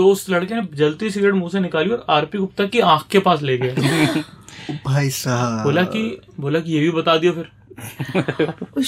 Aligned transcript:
तो 0.00 0.06
उस 0.08 0.28
लड़के 0.30 0.54
ने 0.54 0.62
जलती 0.74 1.10
सिगरेट 1.10 1.34
मुँह 1.34 1.50
से 1.50 1.60
निकाली 1.60 1.90
और 1.90 2.04
आरपी 2.10 2.38
गुप्ता 2.38 2.64
की 2.66 2.80
आँख 2.90 3.06
के 3.10 3.18
पास 3.18 3.42
ले 3.42 3.56
गया। 3.58 3.74
भाई 4.86 5.10
साहब। 5.10 5.62
बोला 5.64 5.82
कि 5.94 6.02
बोला 6.40 6.60
कि 6.60 6.72
ये 6.72 6.80
भी 6.80 6.90
बता 6.90 7.16
दियो 7.16 7.32
फिर। 7.32 7.48
Oh 7.80 8.84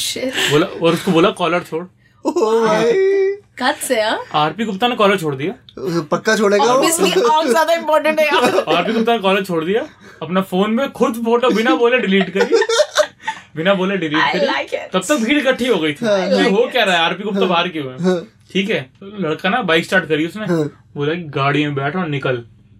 बोला 0.53 0.67
और 0.67 0.93
उसको 0.93 1.13
बोला 1.13 1.31
कॉलर 1.31 1.63
छोड़। 1.63 1.85
ओ 2.25 2.33
भाई। 2.65 2.93
Guts 3.61 3.91
है 3.91 4.03
हाँ? 4.09 4.19
आरपी 4.35 4.65
गुप्ता 4.65 4.89
ने 4.89 4.97
कॉलर 4.97 5.19
छोड़ 5.19 5.35
दिया। 5.37 5.55
पक्का 6.11 6.37
छोड़ेगा 6.37 6.65
ज़्यादा 6.91 7.73
important 7.75 8.21
है 8.21 8.27
आरपी 8.77 8.93
गुप्ता 8.93 9.13
ने 9.13 9.19
कॉलर 9.19 9.45
छोड़ 9.45 9.65
दिया 9.65 9.87
अपना 10.23 10.41
फ़ोन 10.51 10.71
में 10.71 10.91
खुद 10.93 11.23
फ़ोटो 11.25 11.51
बिना 11.51 11.75
बोले 11.75 11.99
डिलीट 11.99 12.31
करी। 12.37 12.65
बिना 13.57 13.75
बोले 13.75 13.97
डिलीट 13.97 14.33
करी। 14.33 14.47
like 14.47 14.75
तब 14.93 15.03
तक 15.09 15.25
भीड़ 15.25 15.39
इकट्ठी 15.39 15.67
हो 15.67 15.79
गई 15.79 15.93
थी। 15.93 16.07
Like 16.07 16.53
हो 16.53 16.69
क्या 16.73 16.85
रहा 16.85 16.97
है? 16.97 17.03
आरपी 17.03 17.25
गुप्ता 17.25 17.47
बाहर 17.47 17.69
क्यों 17.69 17.93
है। 17.93 18.21
ठीक 18.53 18.71
है? 18.71 18.81
तो 18.81 19.29
लड़का 19.29 19.49
ना 19.49 19.63
बाइक 19.63 19.85
स्टार्ट 19.85 20.09
करी 20.09 20.27
उसने। 20.27 20.47
हाँ। 20.47 20.87
बोला 20.97 21.15
कि 21.15 21.23
गाड़ी 21.23 21.65
में 21.65 21.75
बैठ 21.75 21.97
और 21.97 22.09
निकल। 22.09 22.37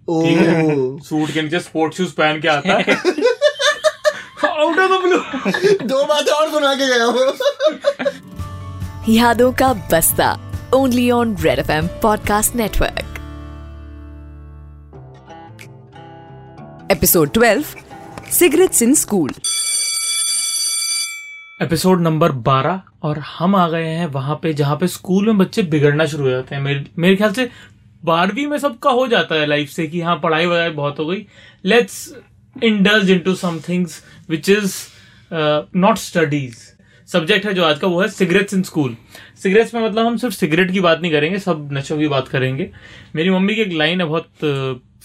ठीक 0.09 0.37
है? 0.37 0.75
सूट 0.99 1.31
के 1.31 1.41
नीचे 1.41 1.59
स्पोर्ट 1.59 1.93
शूज़ 1.93 2.13
पहन 2.13 2.41
के 2.41 2.47
आता 2.47 2.73
है। 2.73 2.95
आउट 4.61 4.79
ऑफ़ 4.79 4.91
द 4.91 5.01
ब्लू 5.01 5.17
दो 5.87 6.05
बातें 6.05 6.31
और 6.31 6.49
सुना 6.49 6.73
के 6.73 6.87
गया 6.87 7.13
यादों 9.09 9.53
का 9.53 9.73
बस्ता। 9.73 10.39
Only 10.75 11.11
on 11.11 11.37
Red 11.37 11.59
F 11.59 11.71
M 11.71 11.87
podcast 11.87 12.55
network 12.55 13.09
episode 16.91 17.29
12 17.29 17.65
cigarettes 18.31 18.81
in 18.81 18.95
school 18.95 19.31
episode 21.63 22.01
number 22.01 22.31
12 22.43 22.79
और 23.03 23.19
हम 23.19 23.55
आ 23.55 23.69
गए 23.69 23.83
हैं 23.83 24.05
वहाँ 24.05 24.39
पे 24.43 24.53
जहाँ 24.53 24.77
पे 24.77 24.87
स्कूल 24.87 25.25
में 25.25 25.37
बच्चे 25.37 25.63
बिगड़ना 25.63 26.05
शुरू 26.05 26.23
हो 26.23 26.29
जाते 26.29 26.55
हैं। 26.55 26.61
मेरे 26.61 26.85
मेरे 26.97 27.15
ख्याल 27.15 27.33
से 27.33 27.49
बारहवीं 28.05 28.47
में 28.47 28.57
सबका 28.57 28.89
हो 28.89 29.07
जाता 29.07 29.35
है 29.35 29.45
लाइफ 29.45 29.69
से 29.69 29.87
कि 29.87 30.01
हाँ 30.01 30.19
पढ़ाई 30.23 30.45
वगैरह 30.45 30.69
बहुत 30.69 30.99
हो 30.99 31.05
गई। 31.05 31.25
Let's 31.65 32.15
indulge 32.63 33.11
into 33.11 33.35
some 33.35 33.59
things 33.69 34.03
which 34.29 34.49
is 34.49 34.75
not 35.75 35.97
studies 35.97 36.55
subject 37.07 37.45
है 37.45 37.53
जो 37.53 37.63
आज 37.63 37.79
का 37.79 37.87
वो 37.87 38.01
है 38.01 38.07
सिगरेट्स 38.07 38.53
इन 38.53 38.63
स्कूल 38.63 38.95
सिगरेट्स 39.43 39.73
में 39.73 39.85
मतलब 39.85 40.05
हम 40.05 40.17
सिर्फ़ 40.17 40.35
सिगरेट 40.35 40.71
की 40.71 40.79
बात 40.79 41.01
नहीं 41.01 41.11
करेंगे 41.11 41.39
सब 41.39 41.69
नशों 41.73 41.97
की 41.97 42.07
बात 42.07 42.27
करेंगे। 42.27 42.71
मेरी 43.15 43.29
मम्मी 43.29 43.55
की 43.55 43.61
एक 43.61 43.73
लाइन 43.73 44.01
है 44.01 44.07
बहुत 44.07 44.27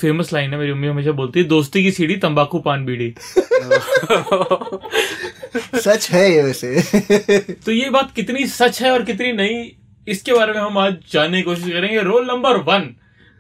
फ़ेमस 0.00 0.32
लाइन 0.32 0.52
है। 0.52 0.58
मेरी 0.58 0.72
मम्मी 0.72 0.88
हमेशा 0.88 1.12
बोलती 1.12 1.41
है 1.41 1.47
दोस्ती 1.47 1.82
की 1.82 1.91
सीढ़ी 1.91 2.16
तंबाकू 2.16 2.58
पान 2.58 2.84
बीड़ी। 2.84 3.14
सच 5.74 6.10
है 6.10 6.32
ये 6.32 6.42
वैसे। 6.42 6.82
तो 7.66 7.72
ये 7.72 7.91
बात 7.91 8.12
कितनी 8.16 8.46
सच 8.46 8.82
है 8.82 8.91
और 8.91 9.04
कितनी 9.04 9.32
नहीं 9.32 9.70
इसके 10.08 10.32
बारे 10.32 10.52
में 10.52 10.60
हम 10.60 10.78
आज 10.78 10.96
जानने 11.12 11.36
की 11.36 11.42
कोशिश 11.42 11.64
करेंगे। 11.64 12.00
रोल 12.00 12.27
नंबर 12.27 12.56
वन 12.56 12.96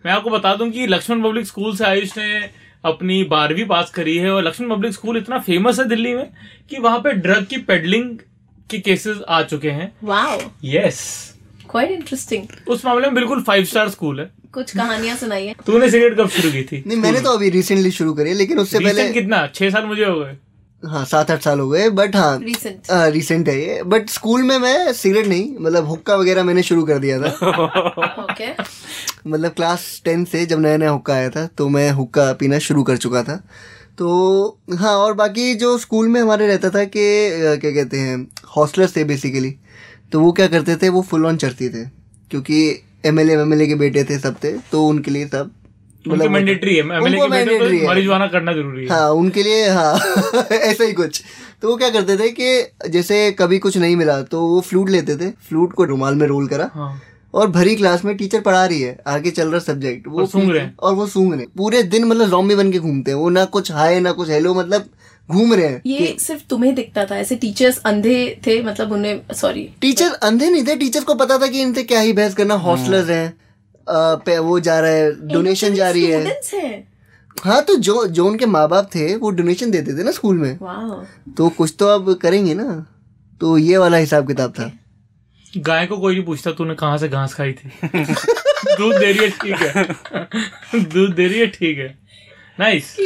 मैं 0.06 0.12
आपको 0.12 0.30
बता 0.30 0.54
दूँ 0.54 0.70
कि 0.70 0.86
लक्ष्मण 0.86 1.22
पब्लिक 1.22 1.46
स्कूल 1.46 1.76
से 1.76 1.84
आयुष 1.84 2.18
ने 2.18 2.50
अपनी 2.84 3.24
बारहवीं 3.24 3.64
पास 3.64 3.90
करी 3.90 4.16
है 4.16 4.30
और 4.30 4.44
लक्ष्मण 4.44 4.76
पब्लिक 4.76 4.92
स्कूल 4.92 5.16
इतना 5.16 5.38
फ़ेमस 5.38 5.78
है 5.78 5.88
दिल्ली 5.88 6.14
में 6.14 6.30
कि 6.70 6.78
वहाँ 6.78 6.98
पे 6.98 7.12
ड्रग 7.12 7.46
की 7.46 7.56
पेडलिंग 7.56 8.18
के 8.70 8.78
केसेस 8.78 9.16
आ 9.28 9.42
चुके 9.42 9.70
हैं। 9.70 9.92
Wow. 10.04 10.42
यस 10.64 11.34
Quite 11.76 11.90
इंटरेस्टिंग 11.90 12.44
उस 12.68 12.84
मामले 12.84 13.06
में 13.06 13.14
बिल्कुल 13.14 13.42
फाइव 13.42 13.64
स्टार 13.64 13.88
स्कूल 13.88 14.20
है। 14.20 14.30
कुछ 14.52 14.76
कहानियाँ 14.76 15.16
सुनाई 15.16 15.46
है 15.46 15.54
तूने 15.66 15.90
सिगरेट 15.90 16.16
कब 16.18 16.28
शुरू 16.28 16.52
की 16.52 16.62
थी? 16.62 16.84
नहीं 16.86 16.98
मैंने 16.98 17.20
तो 17.20 17.30
अभी 17.30 17.50
रिसेंटली 17.50 17.90
शुरू 17.90 18.12
करी 18.14 18.30
है 18.30 18.36
लेकिन 18.36 18.58
उससे 18.58 18.78
पहले 18.78 19.12
कितना? 19.12 19.46
छह 19.46 19.70
साल 19.70 19.84
मुझे 19.84 20.04
हो 20.04 20.20
गए। 20.20 20.36
हाँ 20.82 21.04
सात 21.04 21.30
आठ 21.30 21.42
साल 21.42 21.60
हो 21.60 21.68
गए 21.68 21.88
बट 21.90 22.16
हाँ. 22.16 22.38
रिसेंट 22.40 23.48
है 23.48 23.58
ये 23.60 23.82
बट 23.82 24.10
स्कूल 24.10 24.42
में 24.42 24.58
मैं 24.58 24.92
सिगरेट 24.92 25.26
नहीं 25.26 25.56
मतलब 25.60 25.86
हुक्का 25.86 26.16
वगैरह 26.16 26.44
मैंने 26.44 26.62
शुरू 26.62 26.84
कर 26.84 26.98
दिया 26.98 27.18
था 27.20 27.28
Okay. 28.28 28.50
मतलब 29.26 29.52
क्लास 29.52 30.00
टेन 30.04 30.24
से 30.24 30.44
जब 30.46 30.60
नया 30.60 30.76
नया 30.76 30.90
हुक्का 30.90 31.14
आया 31.14 31.30
था 31.30 31.46
तो 31.46 31.68
मैं 31.68 31.90
हुक्का 31.90 32.32
पीना 32.32 32.58
शुरू 32.58 32.82
कर 32.82 32.96
चुका 32.96 33.22
था 33.22 33.36
तो 33.98 34.58
हाँ 34.78 34.94
और 34.96 35.14
बाकी 35.14 35.54
जो 35.54 35.76
स्कूल 35.78 36.08
में 36.08 36.20
हमारे 36.20 36.46
रहता 36.46 36.70
था 36.70 36.84
कि 36.84 37.00
क्या 37.60 37.70
कहते 37.70 37.98
हैं 37.98 38.26
हॉस्टलर्स 38.56 38.96
थे 38.96 39.04
बेसिकली 39.04 39.54
तो 40.12 40.20
वो 40.20 40.32
क्या 40.32 40.46
करते 40.46 40.76
थे 40.76 40.88
वो 40.88 41.02
फुल 41.02 41.26
ऑन 41.26 41.36
चढ़ती 41.36 41.68
थे 41.68 41.84
क्योंकि 42.30 42.60
एम 43.06 43.20
एल 43.20 43.66
के 43.66 43.74
बेटे 43.74 44.04
थे 44.04 44.18
सब 44.18 44.36
थे 44.44 44.52
तो 44.72 44.86
उनके 44.86 45.10
लिए 45.10 45.26
सब 45.26 45.50
उनके 46.06 46.28
मैंडेटरी 46.28 46.76
है 46.76 46.82
उनको 46.82 47.78
है। 47.78 47.88
मरिजुआना 47.88 48.26
करना 48.26 48.52
ज़रूरी 48.52 48.82
है। 48.82 48.88
हाँ 48.88 49.12
लिए 49.42 49.68
हाँ 49.68 49.94
ऐसा 50.52 50.84
ही 50.84 50.92
कुछ। 50.92 51.22
तो 51.62 51.68
वो 51.68 51.76
क्या 51.76 51.90
करते 51.90 52.16
थे 52.16 52.28
कि 52.40 52.72
जैसे 52.88 53.32
कभी 53.32 53.58
कुछ 53.58 53.76
नहीं 53.76 53.96
मिला 53.96 54.22
तो 54.22 54.40
वो 54.46 54.60
फ्लूट 54.60 54.90
लेते 54.90 55.16
थे 55.16 55.30
फ्लूट 55.30 55.72
को 55.72 55.84
रुमाल 55.84 56.14
में 56.14 56.26
रोल 56.26 56.46
करा 56.48 56.70
हाँ। 56.74 57.02
और 57.34 57.46
भरी 57.46 57.76
क्लास 57.76 58.04
में 58.04 58.16
टीचर 58.16 58.40
पढ़ा 58.40 58.66
रही 58.66 58.80
है 58.80 58.98
आगे 59.06 59.30
चल 59.30 59.48
रहा 59.48 59.60
सब्जेक्ट। 59.60 60.08
वो 60.08 60.26
सूंघ 60.26 60.50
रहे 60.50 60.66
और 60.80 60.94
वो 60.94 61.06
सूंघ 61.06 61.34
रहे 61.34 61.46
पूरे 61.56 61.82
दिन 61.82 62.04
मतलब 62.04 62.28
जॉम्बी 62.28 62.54
बन 62.54 62.72
के 62.72 62.78
घूमते 62.78 63.10
हैं। 63.10 63.18
वो 63.18 63.28
ना 63.30 63.44
कुछ 63.44 63.72
हाय 63.72 64.00
ना 64.00 64.12
कुछ 64.12 64.30
हेलो 64.30 64.54
मतलब 64.54 64.84
घूम 65.30 65.54
रहे 65.54 65.66
हैं 65.66 65.82
ये 65.86 66.16
सिर्फ़ 66.20 66.42
तुम्हें 66.50 66.74
दिखता 66.74 67.04
था? 67.04 67.16
ऐसे 67.16 67.36
टीचर्स 67.36 67.78
अंधे 67.78 68.40
थे? 68.46 68.62
मतलब 68.62 68.92
उन्हें 68.92 69.20
सॉरी 69.34 69.68
टीचर 69.80 70.12
अंधे 70.12 70.50
नहीं 70.50 70.66
थे। 70.66 70.76
टीचर 70.76 71.04
को 71.04 71.14
पता 71.14 71.38
था 71.38 71.46
कि 71.46 71.60
इनसे 71.60 71.82
क्या 71.82 72.00
ही 72.00 72.12
बहस 72.12 72.34
करना। 72.34 72.54
हॉस्टलर्स 72.54 73.10
हैं। 73.10 73.28
अ, 73.28 73.32
पे 73.90 74.38
वो 74.38 74.58
जा 74.60 74.78
रहा 74.80 74.90
है 74.90 75.28
डोनेशन 75.28 75.74
जा 75.74 75.90
रही 75.90 76.04
है। 76.04 76.86
हाँ। 77.36 77.62
तो 77.62 77.74
जो 77.76 78.06
जो 78.06 78.26
उनके 78.26 78.46
माँ 78.46 78.68
बाप 78.68 78.90
थे 78.94 79.14
वो 79.16 79.30
डोनेशन 79.30 79.70
देते 79.70 79.98
थे 79.98 80.02
ना 80.02 80.10
स्कूल 80.10 80.38
में। 80.38 80.56
तो 81.36 81.48
कुछ 81.48 81.74
तो 81.78 81.86
अब 81.86 82.12
करेंगे 82.14 82.54
ना। 82.54 82.64
तो 83.40 83.56
ये 83.58 83.76
वाला 83.76 83.96
हिसाब 83.96 84.26
किताब 84.26 84.50
था। 84.50 84.70
गाय 85.56 85.86
को 85.86 85.96
कोई 85.96 86.14
नहीं 86.14 86.24
पूछता 86.24 86.50
तूने 86.52 86.74
कहाँ 86.74 86.98
से 86.98 87.08
घास 87.08 87.34
खाई 87.34 87.52
थी? 87.52 87.68
दूध 87.86 88.94
दे 88.96 89.12
रही 89.12 89.18
है 89.18 89.30
ठीक 89.30 89.56
है। 89.56 90.84
दूध 90.84 91.14
दे 91.14 91.26
रही 91.28 91.38
है 91.40 91.46
ठीक 91.46 91.78
है। 91.78 91.96
नाइस 92.60 92.96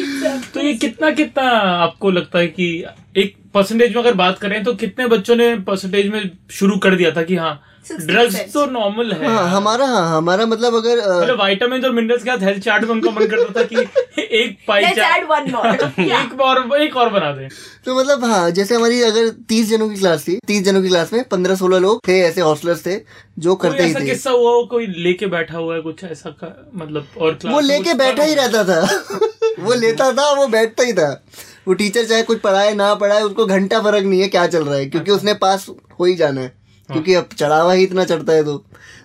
तो 0.54 0.60
ये 0.60 0.72
कितना 0.74 1.10
कितना 1.10 1.42
आपको 1.60 2.10
लगता 2.10 2.38
है 2.38 2.46
कि 2.48 2.84
एक 3.16 3.34
परसेंटेज 3.54 3.94
में 3.96 4.02
अगर 4.02 4.14
बात 4.14 4.38
करें 4.38 4.62
तो 4.64 4.72
कितने 4.74 5.06
बच्चों 5.06 5.36
ने 5.36 5.54
परसेंटेज 5.66 6.08
में 6.12 6.30
शुरू 6.50 6.78
कर 6.78 6.96
दिया 6.96 7.10
था 7.10 7.22
कि 7.22 7.36
हाँ 7.36 7.60
ड्रग्स 7.90 8.34
तो 8.52 8.64
नॉर्मल 8.70 9.10
है। 9.12 9.28
हाँ 9.28 9.48
हमारा 9.50 9.86
हाँ 9.86 10.16
हमारा 10.16 10.44
मतलब 10.46 10.74
अगर 10.74 10.98
मतलब 11.20 11.38
वाइटामिन 11.38 11.84
और 11.84 11.92
मिनरल्स 11.92 12.22
के 12.24 12.30
साथ 12.30 12.42
हेल्थ 12.42 12.62
चार्ट 12.64 12.84
में 12.84 12.90
उनका 12.90 13.10
मन 13.10 13.26
करता 13.26 13.60
था 13.60 13.64
कि 13.72 14.22
एक 14.42 14.56
पाई 14.68 14.82
ऐड 14.82 15.24
वन 15.30 15.50
मोर 15.50 16.02
एक 16.04 16.40
और 16.40 16.80
एक 16.80 16.96
और 16.96 17.08
बना 17.08 17.32
दे। 17.32 17.48
तो 17.84 17.98
मतलब 17.98 18.24
हाँ 18.24 18.50
जैसे 18.50 18.74
हमारी 18.74 19.00
अगर 19.02 19.28
तीस 19.48 19.68
जनों 19.70 19.88
की 19.88 19.96
क्लास 19.96 20.24
थी 20.28 20.38
तीस 20.46 20.62
जनों 20.64 20.82
की 20.82 20.88
क्लास 20.88 21.12
में 21.12 21.22
पंद्रह 21.28 21.54
सोलह 21.54 21.78
लोग 21.78 22.00
थे 22.08 22.20
ऐसे 22.20 22.40
हॉस्टलर्स 22.40 22.86
थे 22.86 22.96
जो 23.38 23.54
करते 23.54 23.82
ही 23.82 23.94
थे। 23.94 24.04
किस्सा 24.06 24.30
हुआ 24.30 24.50
हो 24.50 24.64
कोई 24.70 24.86
लेके 24.86 25.26
बैठा 25.26 25.58
हुआ 25.58 25.74
है 25.74 25.80
कुछ 25.80 26.04
ऐसा 26.04 26.30
का 26.44 26.70
मतलब 26.74 27.08
और 27.18 27.32
class 27.34 27.52
वो 27.54 27.60
लेके 27.60 27.94
बैठा 27.94 28.24
ही? 28.24 28.34
रहता 28.34 28.64
था। 28.64 28.80
वो 29.60 29.74
लेता 29.74 30.12
था 30.12 30.32
वो 30.32 30.46
बैठता 30.46 30.84
ही 30.84 30.92
था। 30.92 31.10
वो 31.66 31.74
टीचर 31.74 32.04
चाहे 32.04 32.22
कुछ 32.22 32.40
पढ़ाए 32.40 32.74
ना 32.74 32.94
पढ़ाए 32.94 33.22
उसको 33.22 33.46
घंटा 33.46 33.80
फ़र्क 33.80 34.04
नहीं 34.04 34.20
है 34.20 34.28
क्या 34.28 34.46
चल 34.46 34.64
रहा 34.64 34.76
है 34.76 34.86
क्योंकि 34.86 35.10
अच्छा। 35.10 35.16
उसने 35.16 35.34
पास 35.34 35.66
हो 36.00 36.04
ही 36.04 36.14
जाना 36.14 36.40
है। 36.40 36.52
क्योंकि 36.88 37.14
अब 37.14 37.28
चढ़ावा 37.38 37.72
ही 37.72 37.82
इतना 37.82 38.04
चढ़ता 38.04 38.32
है 38.32 38.44
तो। 38.44 38.56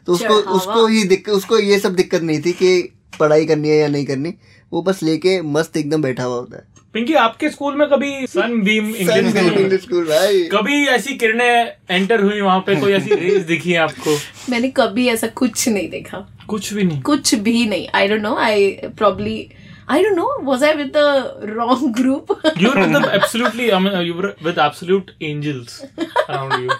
तो 0.05 0.13
उसको 0.13 0.33
उसको 0.33 0.85
ही 0.87 1.03
दिक्कत 1.03 1.33
उसको 1.33 1.59
ये 1.59 1.79
सब 1.79 1.95
दिक्कत 1.95 2.21
नहीं 2.21 2.41
थी 2.41 2.51
कि 2.53 2.71
पढ़ाई 3.19 3.45
करनी 3.45 3.69
है 3.69 3.77
या 3.77 3.87
नहीं 3.87 4.05
करनी। 4.05 4.33
वो 4.71 4.81
बस 4.81 5.03
लेके 5.03 5.41
मस्त 5.41 5.77
एकदम 5.77 6.01
बैठा 6.01 6.23
हुआ 6.23 6.35
होता 6.35 6.57
है। 6.57 6.63
पिंकी 6.93 7.13
आपके 7.13 7.49
स्कूल 7.49 7.75
में 7.75 7.87
कभी 7.89 8.27
सन 8.27 8.61
बीम 8.61 8.85
इंग्लिश 8.95 9.35
इंग्लिश 9.35 9.81
स्कूल 9.81 10.05
भाई। 10.05 10.43
कभी 10.43 10.85
ऐसी 10.87 11.13
किरणें 11.13 11.71
एंटर 11.91 12.21
हुई 12.21 12.41
वहाँ 12.41 12.59
पे? 12.59 12.75
कोई 12.75 12.91
ऐसी 12.91 13.15
रेस 13.15 13.43
दिखी 13.43 13.71
है 13.71 13.77
आपको? 13.77 14.17
मैंने 14.49 14.69
कभी 14.69 15.07
ऐसा 15.07 15.27
कुछ 15.27 15.67
नहीं 15.69 15.89
देखा। 15.89 16.25
कुछ 16.47 16.73
भी 16.73 16.83
नहीं। 16.83 17.01
कुछ 17.01 17.35
भी 17.35 17.65
नहीं। 17.65 17.87
I 17.95 18.07
don't 18.07 18.21
know 18.21 18.35
I 18.35 18.69
probably 18.97 19.37
I 19.89 20.01
don't 20.01 20.15
know. 20.15 20.31
Was 20.39 20.63
I 20.63 20.75
with 20.75 20.91
the 20.91 21.53
wrong 21.55 21.93
group? 21.93 22.29
you 22.57 22.69
were 22.69 22.87
with 22.87 23.05
absolutely. 23.19 23.71
I 23.71 23.79
mean, 23.79 24.05
you 24.05 24.13
were 24.13 24.35
with 24.41 24.57
absolute 24.57 25.11
angels 25.21 25.85
around 26.27 26.61
you. 26.63 26.71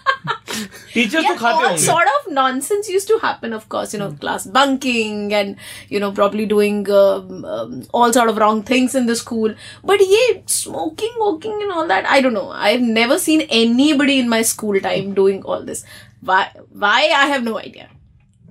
Teachers 0.92 1.24
yeah, 1.24 1.38
all 1.40 1.78
sort 1.78 2.08
of 2.08 2.34
nonsense 2.34 2.90
used 2.90 3.08
to 3.08 3.20
happen. 3.20 3.54
Of 3.54 3.70
course, 3.70 3.94
you 3.94 4.00
know, 4.00 4.12
mm. 4.12 4.20
class 4.20 4.46
bunking 4.46 5.34
and 5.34 5.56
you 5.88 6.00
know 6.00 6.12
probably 6.12 6.46
doing 6.46 6.90
um, 6.92 7.46
um, 7.46 7.88
all 7.94 8.12
sort 8.12 8.30
of 8.30 8.38
wrong 8.38 8.64
things 8.64 8.96
in 8.96 9.06
the 9.06 9.16
school. 9.16 9.54
But 9.84 10.00
yeah, 10.02 10.42
smoking, 10.48 11.14
walking, 11.18 11.62
and 11.62 11.72
all 11.72 11.88
that. 11.88 12.06
I 12.06 12.22
don't 12.22 12.34
know. 12.34 12.50
I've 12.50 12.82
never 12.82 13.20
seen 13.20 13.42
anybody 13.50 14.20
in 14.20 14.28
my 14.28 14.42
school 14.42 14.80
time 14.80 15.14
doing 15.14 15.44
all 15.44 15.64
this. 15.64 15.86
Why? 16.22 16.50
Why? 16.72 17.12
I 17.16 17.28
have 17.28 17.44
no 17.44 17.60
idea. 17.60 17.90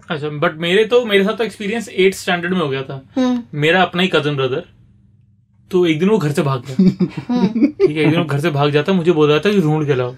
अच्छा 0.09 0.29
but 0.39 0.59
मेरे 0.59 0.85
तो 0.85 1.05
मेरे 1.07 1.25
साथ 1.25 1.37
तो 1.37 1.45
experience 1.45 1.89
eight 1.89 2.15
standard 2.15 2.53
में 2.53 2.61
हो 2.61 2.69
गया 2.69 2.83
था। 2.83 3.03
मेरा 3.57 3.83
अपना 3.83 4.03
ही 4.03 4.09
कज़न 4.09 4.37
ब्रदर 4.37 4.65
तो 5.71 5.87
एक 5.87 5.99
दिन 5.99 6.09
वो 6.09 6.19
घर 6.19 6.33
से 6.33 6.43
भाग 6.43 6.63
गया। 6.67 6.77
ठीक 6.77 7.97
है 7.97 8.03
एक 8.03 8.11
दिन 8.11 8.19
वो 8.19 8.25
घर 8.25 8.41
से 8.41 8.51
भाग 8.51 8.71
जाता 8.73 8.93
मुझे 8.93 9.13
बोल 9.13 9.29
रहा 9.31 9.39
था 9.39 9.51
कि 9.51 9.61
ढूंढ 9.61 9.87
के 9.87 9.95
लाओ 9.95 10.15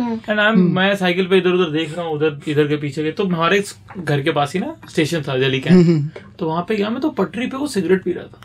एंड 0.00 0.40
आई 0.40 0.52
मैं 0.52 0.94
साइकिल 0.96 1.26
पे 1.26 1.38
इधर 1.38 1.50
उधर 1.50 1.70
देख 1.72 1.96
रहा 1.96 2.06
हूँ 2.06 2.14
उधर 2.14 2.50
इधर 2.50 2.68
के 2.68 2.76
पीछे 2.76 3.02
के। 3.04 3.12
तो 3.12 3.24
हमारे 3.26 3.62
घर 3.98 4.22
के 4.22 4.30
पास 4.32 4.54
ही 4.54 4.60
ना 4.60 4.74
स्टेशन 4.90 5.22
था 5.28 5.36
दिल्ली 5.38 5.60
कैंट 5.60 6.18
तो 6.38 6.48
वहाँ 6.48 6.64
पे 6.68 6.76
गया 6.76 6.90
मैं 6.90 7.00
तो 7.00 7.10
पटरी 7.12 7.46
पे 7.46 7.56
वो 7.56 7.66
सिगरेट 7.68 8.02
पी 8.04 8.12
रहा 8.12 8.24
था। 8.24 8.38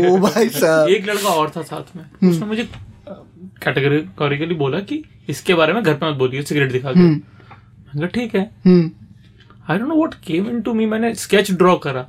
ओ 0.00 0.18
भाई 0.20 0.48
साहब। 0.50 0.88
एक 0.88 1.08
लड़का 1.08 1.28
और 1.30 1.52
था 1.56 1.62
साथ 1.64 1.96
में। 1.96 2.04
उसने 2.30 2.46
मुझे 2.46 2.68
कैटेगोरिकली 3.62 4.54
बोला 4.54 4.80
कि 4.80 5.02
इसके 5.28 5.54
बारे 5.54 5.72
में 5.72 5.82
घर 5.82 5.94
पे 5.94 6.10
मत 6.10 6.16
बोलिए 6.18 6.42
सिगरेट 6.42 6.72
दिखा 6.72 6.92
के। 6.92 8.06
ठीक 8.08 8.34
है। 8.34 8.42
हम्म। 8.66 8.90
I 9.70 9.78
don't 9.78 9.88
know 9.88 9.94
what 9.94 10.14
came 10.14 10.48
into 10.48 10.74
me 10.74 10.86
मैंने 10.86 11.14
स्केच 11.14 11.50
ड्रॉ 11.50 11.76
करा। 11.76 12.06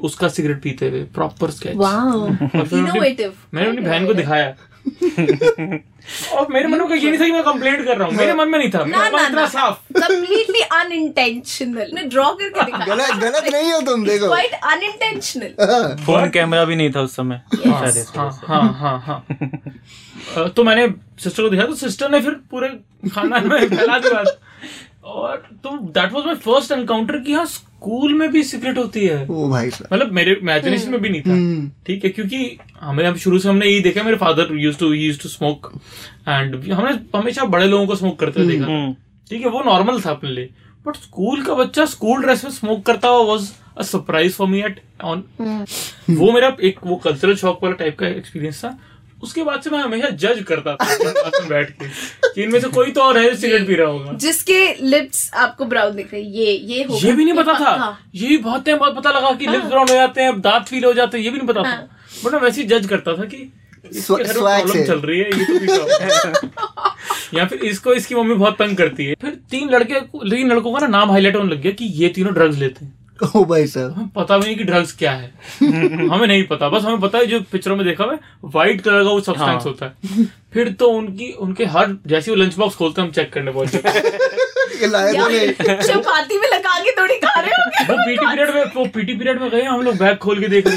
उसका 0.00 0.28
सिगरेट 0.28 0.62
पीते 0.62 0.88
हुए 0.88 1.02
प्रॉपर 1.04 1.50
स्केच 1.58 1.76
innovative. 1.76 3.32
मैंने 3.54 3.68
अपनी 3.68 3.80
बहन 3.80 4.06
को 4.06 4.14
दिखाया। 4.14 4.56
और 6.32 6.46
मेरे 6.50 6.68
मन 6.68 6.80
में 6.80 6.96
ये 6.96 7.10
नहीं 7.10 7.20
था 7.20 7.24
कि 7.24 7.32
मैं 7.32 7.42
कंप्लेंट 7.42 7.84
कर 7.86 7.96
रहा 7.96 8.08
हूँ। 8.08 8.14
मेरे 8.14 8.34
मन 8.34 8.48
में 8.48 8.58
नहीं 8.58 8.70
था। 8.70 8.84
ना 8.84 9.08
ना 9.08 9.26
इतना 9.26 9.46
साफ़। 9.46 9.92
Completely 9.92 10.62
unintentional. 10.76 11.92
ने 11.94 12.02
ड्रॉ 12.02 12.32
करके 12.32 12.64
दिखाया 12.64 12.86
गलत 12.86 13.10
गलत 13.14 13.52
नहीं 13.52 13.72
हो 13.72 13.80
तुम 13.80 14.04
देखो। 14.04 14.26
Quite 14.26 14.54
unintentional. 14.74 15.50
हाँ, 15.70 15.96
फ़ोन 15.96 16.30
कैमरा 16.30 16.64
भी 16.64 16.76
नहीं 16.76 16.90
था 16.90 17.00
उस 17.00 17.16
समय। 17.16 17.42
हाँ 17.66 18.40
हाँ 18.46 18.72
हाँ 18.72 18.98
हाँ। 19.06 20.48
तो 20.48 20.64
मैंने 20.64 20.88
सिस्टर 21.24 21.42
को 21.42 21.48
दिखाया 21.48 21.68
तो 21.68 21.74
सिस्टर 21.74 22.10
ने 22.10 22.20
फिर 22.20 22.30
पूरे 22.50 22.68
खानदान 23.14 23.48
में 23.48 23.68
फैला 23.68 23.98
दी 23.98 24.08
बात 24.08 24.40
और 25.08 25.36
तो 25.64 25.76
that 25.92 26.12
was 26.12 26.24
my 26.26 26.34
first 26.34 26.72
encounter 26.72 27.18
कि 27.18 27.32
हाँ 27.32 27.44
स्कूल 27.46 28.14
में 28.14 28.30
भी 28.32 28.42
सिगरेट 28.42 28.78
होती 28.78 29.04
है। 29.06 29.26
ओ 29.26 29.48
भाई 29.50 29.70
साहब। 29.70 29.92
मतलब 29.92 30.12
मेरे 30.12 30.32
इमेजिनेशन 30.32 30.90
में 30.90 31.00
भी 31.02 31.08
नहीं 31.08 31.22
था। 31.22 31.32
हम्म। 31.32 31.70
ठीक 31.86 32.04
है 32.04 32.10
क्योंकि 32.10 32.58
हमें 32.80 33.04
हम 33.04 33.16
शुरू 33.16 33.38
से 33.38 33.48
हमने 33.48 33.66
यही 33.66 33.80
देखा 33.80 34.02
मेरे 34.02 34.16
father 34.16 34.54
use 34.58 34.78
to 34.78 34.92
use 34.92 35.20
to 35.22 35.28
smoke 35.28 35.70
and 36.28 36.54
हमने 36.72 36.92
हमेशा 37.18 37.44
बड़े 37.54 37.66
लोगों 37.66 37.86
को 37.86 37.94
स्मोक 37.96 38.18
करते 38.20 38.42
हुए 38.42 38.52
देखा। 38.52 38.66
हम्म। 38.66 38.92
ठीक 39.30 39.42
है 39.42 39.50
वो 39.50 39.62
नॉर्मल 39.66 40.00
था 40.00 40.10
अपने 40.10 40.30
लिए। 40.30 40.50
बट 40.86 40.96
स्कूल 40.96 41.42
का 41.44 41.54
बच्चा 41.54 41.84
स्कूल 41.86 42.22
ड्रेस 42.22 42.44
में 42.44 42.50
स्मोक 42.50 42.84
करता 42.86 43.08
हुआ 43.08 43.24
was 43.32 43.50
a 43.78 43.82
surprise 43.82 44.34
for 44.34 44.48
me 44.48 44.60
at 44.62 44.80
on 45.04 45.24
वो 46.10 46.30
मेरा 46.32 46.56
एक 46.62 46.78
वो 46.84 46.96
कल्चरल 47.04 47.34
शॉक 47.36 47.62
वाला 47.62 47.74
टाइप 47.76 47.98
का 47.98 48.06
एक्सपीरियंस 48.08 48.64
था। 48.64 48.78
उसके 49.22 49.42
बाद 49.42 49.62
से 49.62 49.70
मैं 49.70 49.78
हमेशा 49.78 50.08
जज 50.22 50.42
करता 50.48 50.74
था 50.74 51.46
बैठ 51.48 51.70
के 51.72 51.86
कि 52.34 52.42
इनमें 52.42 52.58
से 52.60 52.68
कोई 52.70 52.90
तो 52.90 53.00
और 53.02 53.18
है 53.18 53.34
सिगरेट 53.36 53.66
पी 53.66 53.74
रहा 53.74 53.88
होगा। 53.88 54.12
जिसके 54.14 54.60
लिप्स 54.82 55.30
आपको 55.36 55.64
ब्राउन 55.64 55.94
दिख 55.96 56.12
रहे 56.12 56.22
ये 56.22 56.52
ये 56.52 56.82
होगा। 56.82 57.06
ये 57.06 57.12
भी 57.12 57.24
नहीं 57.24 57.34
पता 57.34 57.52
था। 57.54 57.98
ये 58.14 58.28
भी 58.28 58.36
बहुत 58.38 58.64
टाइम 58.66 58.78
बाद 58.78 58.96
पता 58.96 59.10
लगा 59.10 59.32
कि 59.32 59.46
लिप्स 59.46 59.66
ब्राउन 59.66 59.88
हो 59.88 59.94
जाते 59.94 60.22
हैं 60.22 60.40
दांत 60.40 60.66
फील 60.66 60.84
हो 60.84 60.92
जाते 60.92 61.18
हैं 61.18 61.24
ये 61.24 61.30
भी 61.30 61.38
नहीं 61.38 61.48
पता 61.48 61.62
था। 61.62 61.68
हाँ। 61.68 61.88
बट 62.24 62.32
मैं 62.32 62.40
वैसे 62.40 62.60
ही 62.62 62.66
जज 62.68 62.86
करता 62.86 63.16
था 63.18 63.24
कि 63.24 63.50
प्रॉब्लम 63.84 64.84
चल 64.84 64.98
रही 65.00 65.18
है 65.18 65.26
ये 65.28 65.44
तो 65.68 67.36
या 67.36 67.44
फिर 67.46 67.58
इसको 67.64 67.92
इसकी 67.94 68.14
मम्मी 68.14 68.34
बहुत 68.34 68.58
तंग 68.58 68.76
करती 68.76 69.04
है। 69.06 69.14
फिर 69.20 69.34
तीन 69.50 69.70
लड़के 69.70 70.00
तीन 70.00 70.52
लड़कों 70.52 70.72
का 70.72 70.78
ना 70.80 70.86
नाम 70.88 71.10
हाईलाइट 71.10 71.36
होने 71.36 71.54
लग 71.54 71.60
गया 71.62 71.72
कि 71.72 71.84
ये 71.94 72.08
तीनों 72.08 72.32
ड्रग्स 72.34 72.56
लेते 72.58 72.84
हैं। 72.84 72.92
ओ 73.36 73.44
भाई 73.44 73.66
साहब। 73.66 73.92
हमें 73.92 74.08
पता 74.08 74.38
भी 74.38 74.44
नहीं 74.44 74.56
कि 74.56 74.64
ड्रग्स 74.64 74.96
क्या 74.96 75.12
है। 75.12 75.32
हमें 76.08 76.26
नहीं 76.26 76.46
पता 76.46 76.68
बस 76.68 76.84
हमें 76.84 77.00
पता 77.00 77.18
है 77.18 77.26
जो 77.26 77.40
पिक्चरों 77.52 77.76
में 77.76 77.86
देखा 77.86 78.04
हुआ 78.04 78.18
व्हाइट 78.44 78.80
कलर 78.80 79.04
का 79.04 79.10
वो 79.10 79.20
सब्सटेंस 79.20 79.48
हाँ। 79.48 79.60
होता 79.60 79.86
है। 79.86 79.92
फिर 80.52 80.72
तो 80.72 80.88
उनकी 80.88 81.32
उनके 81.40 81.64
हर 81.66 81.96
जैसे 82.06 82.30
वो 82.30 82.36
लंच 82.36 82.56
बॉक्स 82.56 82.76
खोलते 82.76 83.00
हैं 83.00 83.08
हम 83.08 83.14
चेक 83.14 83.32
करने 83.32 83.52
पहुँच 83.52 83.74
हैं। 83.74 83.82
तो 83.82 83.90
चपाती 85.82 86.38
में 86.38 86.48
लगा 86.48 86.78
के 86.78 86.90
थोड़ी 87.00 87.18
खा 87.18 87.40
रहे 87.40 87.50
हो 87.50 87.62
वो 87.88 87.96
पीटी 87.96 88.26
पीरियड 88.26 88.54
में 88.54 88.64
वो 88.76 88.86
पीटी 88.86 89.14
पीरियड 89.14 89.40
में 89.40 89.50
गए 89.50 89.62
हम 89.62 89.82
लोग 89.82 89.96
बैग 89.98 90.16
खोल 90.18 90.40
के 90.40 90.48
देख 90.48 90.66
रहे 90.66 90.76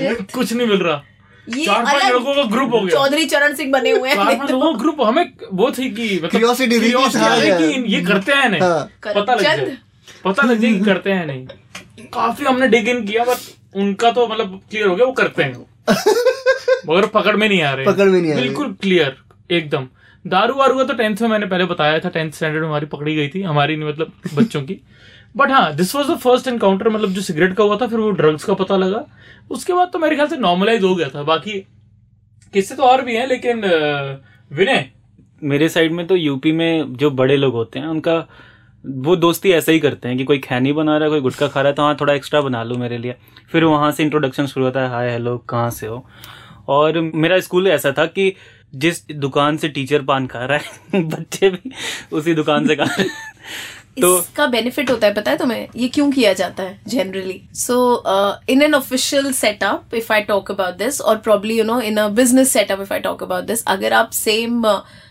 हैं। 0.00 0.16
कुछ 0.34 0.52
नहीं 0.52 0.66
मिल 0.66 0.78
रहा। 0.78 1.02
ये 1.48 1.66
चार 1.66 1.84
पाँच 1.84 2.04
लड़कों 2.04 2.34
का 2.34 2.42
ग्रुप 2.46 2.72
हो 2.72 2.80
गया। 2.80 2.90
चौधरी 2.90 3.24
चरण 3.26 3.54
सिंह 3.54 3.72
बने 3.72 3.90
हुए 3.90 4.10
चार 4.10 4.26
पाँच 4.26 4.40
हैं 4.40 4.48
लोगों 4.50 4.72
का 4.72 4.78
ग्रुप 4.78 5.00
हमें 5.00 5.32
वो 5.52 5.70
थी 5.70 5.90
कि 5.90 6.20
मतलब 6.24 6.40
कि 6.40 6.46
हाँ, 7.18 7.30
है 7.30 7.90
ये 7.90 8.02
करते 8.02 8.32
हैं 8.32 8.50
नहीं 8.50 8.60
हाँ। 8.60 8.90
पता 9.06 9.34
लग। 9.34 9.42
जाए। 9.42 9.76
पता 10.24 10.42
लग 10.42 10.58
जाए 10.58 10.72
कि 10.72 10.80
करते 10.80 11.12
हैं 11.12 11.26
नहीं। 11.26 11.46
काफ़ी 12.14 12.44
हमने 12.44 12.68
डिग 12.68 12.88
इन 12.88 13.06
किया 13.06 13.24
बट 13.24 13.76
उनका 13.76 14.10
तो 14.10 14.26
मतलब 14.28 14.60
क्लियर 14.70 14.86
हो 14.86 14.96
गया 14.96 15.06
वो 15.06 15.12
करते 15.12 15.42
हैं। 15.42 15.66
मगर 16.88 17.06
पकड़ 17.06 17.36
में 17.36 17.48
नहीं 17.48 17.62
आ 17.62 17.72
रहे। 17.74 17.86
पकड़ 17.86 18.08
में 18.08 18.20
नहीं 18.22 18.32
आ 18.32 18.34
रहे। 18.34 18.44
बिल्कुल 18.44 18.72
क्लियर 18.72 19.16
एकदम। 19.50 19.88
दारू 20.26 20.54
वारू 20.54 20.76
का 20.78 20.84
तो 20.84 20.94
टेंथ 20.94 21.16
में 21.22 21.28
मैंने 21.28 21.46
पहले 21.46 21.64
बताया 21.64 21.98
था 21.98 22.08
टेंथ 22.08 22.32
स्टैंडर्ड 22.32 22.62
में 22.62 22.68
हमारी 22.68 22.86
पकड़ी 22.86 23.14
गई 23.16 23.28
थी 23.28 23.42
हमारी 23.42 23.76
नहीं 23.76 23.88
मतलब 23.88 24.12
बच्चों 24.34 24.62
की। 24.62 24.80
बट 25.36 25.50
हाँ 25.50 25.74
this 25.74 25.94
was 25.94 26.08
the 26.08 26.16
first 26.16 26.48
encounter 26.48 26.88
मतलब 26.88 27.10
जो 27.10 27.20
सिगरेट 27.20 27.54
का 27.54 27.64
हुआ 27.64 27.76
था 27.76 27.86
फिर 27.86 27.98
वो 27.98 28.10
ड्रग्स 28.10 28.44
का 28.44 28.54
पता 28.54 28.76
लगा। 28.76 29.04
उसके 29.50 29.72
बाद 29.72 29.90
तो 29.92 29.98
मेरे 29.98 30.14
ख्याल 30.16 30.28
से 30.28 30.36
नॉर्मलाइज 30.36 30.82
हो 30.82 30.94
गया 30.94 31.08
था। 31.08 31.22
बाकी 31.22 31.58
किस्से 32.54 32.74
तो 32.74 32.82
और 32.82 33.02
भी 33.02 33.16
हैं 33.16 33.26
लेकिन 33.26 33.60
विनय। 34.52 34.90
मेरे 35.42 35.68
साइड 35.68 35.92
में 35.92 36.06
तो 36.06 36.16
यूपी 36.16 36.52
में 36.52 36.94
जो 36.94 37.10
बड़े 37.10 37.36
लोग 37.36 37.54
होते 37.54 37.78
हैं 37.78 37.86
उनका 37.86 38.16
वो 38.84 39.16
दोस्ती 39.16 39.50
ऐसे 39.52 39.72
ही 39.72 39.80
करते 39.80 40.08
हैं 40.08 40.16
कि 40.18 40.24
कोई 40.24 40.38
खैनी 40.38 40.72
बना 40.72 40.96
रहा 40.96 41.04
है, 41.04 41.10
कोई 41.10 41.20
गुटखा 41.20 41.46
खा 41.48 41.60
रहा 41.60 41.70
है 41.70 41.74
तो 41.74 41.82
हाँ 41.82 41.96
थोड़ा 42.00 42.12
एक्स्ट्रा 42.14 42.40
बना 42.40 42.62
लो 42.62 42.76
मेरे 42.76 42.98
लिए। 42.98 43.14
फिर 43.52 43.64
वहाँ 43.64 43.90
से 43.92 44.02
इंट्रोडक्शन 44.02 44.46
शुरू 44.46 44.64
होता 44.66 44.80
है, 44.80 44.88
हाय 44.90 45.10
हेलो 45.10 45.36
कहाँ 45.48 45.70
से 45.70 45.86
हो? 45.86 46.04
और 46.68 47.00
मेरा 47.00 47.40
स्कूल 47.40 47.68
ऐसा 47.68 47.92
था 47.98 48.06
कि 48.06 48.32
जिस 48.74 49.06
दुकान 49.10 49.56
से 49.56 49.68
टीचर 49.68 50.02
पान 50.04 50.26
खा 50.26 50.44
रहा 50.44 50.58
है, 50.58 51.02
बच्चे 51.08 51.50
भी 51.50 51.70
उसी 52.12 52.34
दुकान 52.34 52.66
से 52.66 52.76
खा 52.76 52.84
रहे 52.84 53.02
हैं। 53.02 53.28
तो 54.00 54.18
इसका 54.18 54.46
बेनिफिट 54.46 54.90
होता 54.90 55.06
है, 55.06 55.14
पता 55.14 55.30
है 55.30 55.36
तुम्हें? 55.38 55.66
ये 55.76 55.88
क्यों 55.88 56.10
किया 56.10 56.32
जाता 56.32 56.62
है 56.62 56.78
generally 56.88 57.40
so 57.54 57.76
in 58.50 58.62
an 58.62 58.74
official 58.74 59.32
setup 59.32 59.94
if 59.94 60.12
I 60.12 60.20
talk 60.22 60.50
about 60.50 60.76
this 60.78 61.00
और 61.00 61.16
probably 61.18 61.58
you 61.58 61.64
know 61.64 61.80
in 61.80 61.96
a 61.96 62.06
business 62.20 62.52
setup 62.52 62.80
if 62.80 62.92
I 62.92 63.00
talk 63.00 63.22
about 63.22 63.44
this 63.44 63.64
अगर 63.66 63.92
आप 63.92 64.10
सेम 64.12 64.62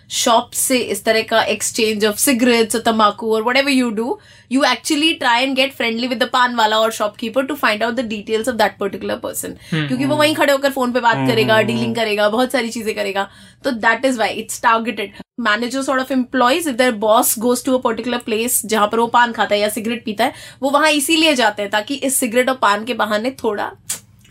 शॉप 0.10 0.52
से 0.54 0.78
इस 0.78 1.04
तरह 1.06 1.22
का 1.22 1.42
एक्सचेंज 1.44 2.06
ऑफ़ 2.06 2.18
सिगरेट्स 2.18 2.76
और 2.76 2.82
तम्बाकू 2.82 3.34
और 3.36 3.44
whatever 3.58 3.72
you 3.72 3.90
do 3.92 4.18
you 4.52 4.64
actually 4.64 5.14
try 5.14 5.44
and 5.44 5.56
get 5.56 5.74
friendly 5.74 6.08
with 6.08 6.24
the 6.24 6.30
paan 6.34 6.56
वाला 6.56 6.80
और 6.80 6.92
shopkeeper 6.92 7.46
to 7.46 7.56
find 7.56 7.84
out 7.84 7.94
the 7.94 8.06
details 8.08 8.50
of 8.50 8.56
that 8.56 8.78
particular 8.80 9.16
person 9.20 9.56
क्योंकि 9.70 10.06
वो 10.06 10.16
वहीं 10.16 10.36
खड़े 10.36 10.52
होकर 10.52 10.72
फ़ोन 10.72 10.92
पे 10.92 11.00
बात 11.00 11.28
करेगा 11.28 11.62
डीलिंग 11.62 11.96
करेगा 11.96 12.30
बहुत 12.30 12.52
सारी 12.52 12.70
चीज़ें 12.70 12.94
करेगा। 12.96 13.28
तो 13.64 13.72
that 13.72 14.06
is 14.06 14.20
why 14.20 14.30
it's 14.34 14.62
targeted 14.62 15.14
manager 15.40 15.82
sort 15.82 16.02
of 16.02 16.14
employees 16.14 16.70
if 16.70 16.76
their 16.76 16.92
boss 17.00 17.38
goes 17.40 17.64
to 17.66 17.78
a 17.78 17.82
particular 17.82 18.18
place 18.26 18.62
जहाँ 18.66 18.88
पर 18.88 19.00
वो 19.00 19.08
पान 19.10 19.32
खाता 19.32 19.56
है 19.56 19.62
या 19.62 19.70
सिगरेट 19.70 20.04
पीता 20.06 20.26
है 20.26 20.34
वो 20.62 20.70
वहाँ 20.70 20.92
इसीलिए 20.92 21.36
जाते 21.36 21.62
हैं 21.62 21.72
ताकि 21.72 21.96
इस 21.96 22.16
सिगरेट 22.16 22.50
और 22.50 22.56
पान 22.62 22.86
के 22.86 22.94
बहाने 22.94 23.32
थोड़ा 23.44 23.72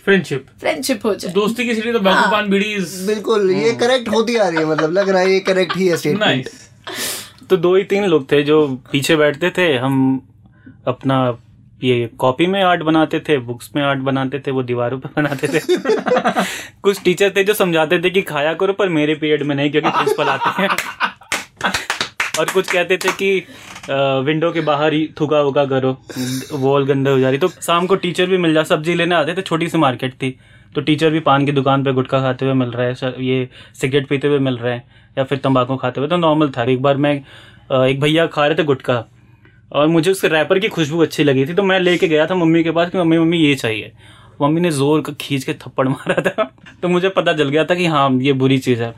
फ्रेंडशिप 0.08 0.46
फ्रेंडशिप 0.60 1.06
हो 1.06 1.14
जाए। 1.14 1.32
दोस्ती 1.32 1.64
की 1.64 1.75
सीढ़ी 1.75 1.93
तो 1.93 2.00
बाकू 2.00 2.31
पान 2.31 2.49
बीड़ी 2.50 2.75
बिल्कुल 3.06 3.50
ये 3.50 3.72
करेक्ट 3.72 4.08
होती 4.08 4.37
आ 4.37 4.49
रही 4.49 4.58
है 4.58 4.64
मतलब 4.64 4.93
लग 4.93 5.08
रहा 5.08 5.20
है 5.20 5.32
ये 5.32 5.40
करेक्ट 5.40 5.76
ही 5.76 5.88
है 5.88 5.96
स्टेटमेंट 5.96 6.25
नाइस 6.25 6.70
तो 7.50 7.56
दो 7.56 7.75
ही 7.76 7.84
तीन 7.84 8.05
लोग 8.05 8.32
थे 8.32 8.43
जो 8.43 8.66
पीछे 8.93 9.16
बैठते 9.16 9.50
थे 9.50 9.66
हम 9.76 9.99
अपना 10.87 11.19
ये 11.84 12.06
कॉपी 12.19 12.46
में 12.46 12.62
आर्ट 12.62 12.82
बनाते 12.82 13.20
थे 13.20 13.38
बुक्स 13.38 13.70
में 13.76 13.82
आर्ट 13.82 14.00
बनाते 14.00 14.38
थे 14.38 14.50
वो 14.50 14.62
दीवारों 14.62 14.99
पे 14.99 15.08
बनाते 15.16 15.49
थे। 15.49 15.60
कुछ 16.82 17.02
टीचर 17.02 17.32
थे 17.37 17.44
जो 17.44 17.54
समझाते 17.54 17.99
थे 17.99 18.11
कि 18.11 18.22
खाया 18.22 18.54
करो 18.54 18.72
पर 18.72 18.88
मेरे 18.88 19.14
पीरियड 19.14 19.43
में 19.43 19.54
नहीं 19.56 19.70
क्योंकि 19.70 19.90
प्रिंसिपल 19.90 20.28
आते 20.28 20.62
हैं। 20.62 20.69
और 22.38 22.50
कुछ 22.50 22.70
कहते 22.73 22.96
थे 22.96 23.12
कि 23.12 23.37
विंडो 24.25 24.50
के 24.52 24.61
बाहर 24.62 24.93
ही 24.93 25.08
थुका 25.20 25.40
वुका 25.43 25.64
करो 25.64 25.96
वॉल 26.55 26.87
गंदे 26.87 27.11
हो 27.11 27.19
जा 27.19 27.29
रही। 27.31 27.38
तो 27.38 27.49
शाम 27.49 27.87
को 27.87 27.96
टीचर 27.96 28.26
भी 28.26 28.37
मिल 28.38 28.55
जा, 28.55 28.62
सब्ज़ी 28.64 28.94
लेने 28.94 29.14
आते 29.14 29.35
थे, 29.35 29.43
छोटी 29.43 29.69
सी 29.69 29.79
मार्केट 29.79 30.14
थी। 30.14 30.37
तो 30.75 30.81
टीचर 30.81 31.11
भी 31.11 31.21
पान 31.21 31.47
की 31.47 31.52
दुकान 31.52 31.85
पे 31.85 31.92
गुटखा 31.92 32.21
खाते 32.21 32.45
हुए 32.45 32.54
मिल 32.54 32.71
रहा 32.71 32.87
है 32.87 33.14
ये 33.25 33.49
सिगरेट 33.80 34.09
पीते 34.09 34.28
हुए 34.28 34.38
मिल 34.38 34.57
रहे 34.57 34.73
हैं, 34.73 34.83
या 35.16 35.25
फिर 35.25 35.38
तंबाकू 35.38 35.76
खाते 35.76 36.00
हुए। 36.00 36.09
तो 36.09 36.16
नॉर्मल 36.16 36.50
था। 36.57 36.64
एक 36.64 36.83
बार 36.83 36.97
मैं 36.97 37.14
एक 37.85 38.00
भैया 38.00 38.26
खा 38.26 38.47
रहे 38.47 38.59
थे 38.59 38.64
गुटखा, 38.64 39.04
और 39.73 39.87
मुझे 39.87 40.11
उसके 40.11 40.28
रैपर 40.28 40.59
की 40.59 40.68
खुशबू 40.68 41.02
अच्छी 41.02 41.25
लगी 41.25 41.47
थी। 41.47 41.54
तो 41.54 41.62
मैं 41.62 41.80
लेके 41.80 42.09
गया 42.09 42.26
था 42.26 42.35
मम्मी 42.35 42.62
के 42.64 42.71
पास 42.71 42.90
कि, 42.90 42.99
मम्मी 42.99 43.18
मम्मी, 43.18 43.38
ये 43.38 43.54
चाहिए। 43.54 43.92
मम्मी 44.42 44.61
ने 44.61 44.71
ज़ोर 44.71 45.00
का, 45.00 45.12
खींच 45.21 45.45
के 45.45 45.52
थप्पड़ 45.54 45.88
मारा 45.88 46.21
था। 46.23 46.50
तो 46.83 46.88
मुझे 46.88 47.09
पता 47.09 47.33
चल 47.33 47.49
गया 47.49 47.64
था 47.64 47.75
कि 47.75 47.87
हाँ 47.87 48.11
ये 48.21 48.33
बुरी 48.35 48.59
चीज़ 48.59 48.83
है। 48.83 48.92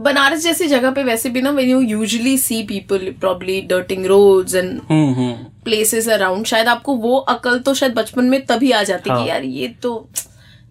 बनारस 0.00 0.42
जैसी 0.42 0.66
जगह 0.66 0.90
पे 0.90 1.02
वैसे 1.04 1.30
भी 1.30 1.42
ना 1.42 1.50
when 1.52 1.70
you 1.70 1.82
usually 1.82 2.36
see 2.38 2.62
people 2.62 3.12
probably 3.20 3.60
and 3.62 4.80
hmm 4.90 5.12
hmm. 5.14 5.32
Places 5.64 6.08
around 6.08 6.46
शायद 6.46 6.68
आपको 6.68 6.94
वो 6.96 7.16
अकल 7.28 7.58
तो 7.58 7.74
शायद 7.74 7.94
बचपन 7.94 8.24
में 8.24 8.44
तभी 8.46 8.70
आ 8.72 8.82
जाती 8.82 9.10
हाँ। 9.10 9.22
कि 9.22 9.28
यार 9.30 9.44
ये 9.44 9.68
तो 9.82 10.08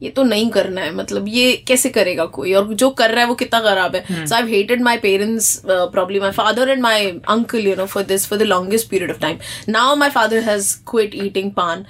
ये 0.02 0.10
तो 0.10 0.24
नहीं 0.24 0.50
करना 0.50 0.82
है 0.82 0.94
मतलब 0.96 1.26
ये 1.28 1.52
कैसे 1.68 1.90
करेगा 1.90 2.26
कोई? 2.26 2.54
और 2.54 2.74
जो 2.74 2.90
कर 2.90 3.12
रहा 3.12 3.22
है 3.22 3.28
वो 3.28 3.34
कितना 3.36 3.60
खराब 3.60 3.96
है। 3.96 4.26
So 4.26 4.36
I 4.36 4.44
hated 4.50 4.82
my 4.82 4.98
parents 4.98 5.62
probably 5.66 6.20
my 6.20 6.32
father 6.32 6.70
and 6.70 6.82
my 6.82 7.10
uncle 7.30 7.68
you 7.68 7.76
know 7.76 7.86
for 7.86 8.04
this 8.04 8.28
for 8.28 8.40
the 8.40 8.44
longest 8.44 8.90
period 8.90 9.12
of 9.12 9.20
time 9.20 9.38
now 9.70 9.96
my 9.96 10.10
father 10.10 10.44
has 10.44 10.76
quit 10.92 11.16
eating 11.16 11.52
paan 11.52 11.86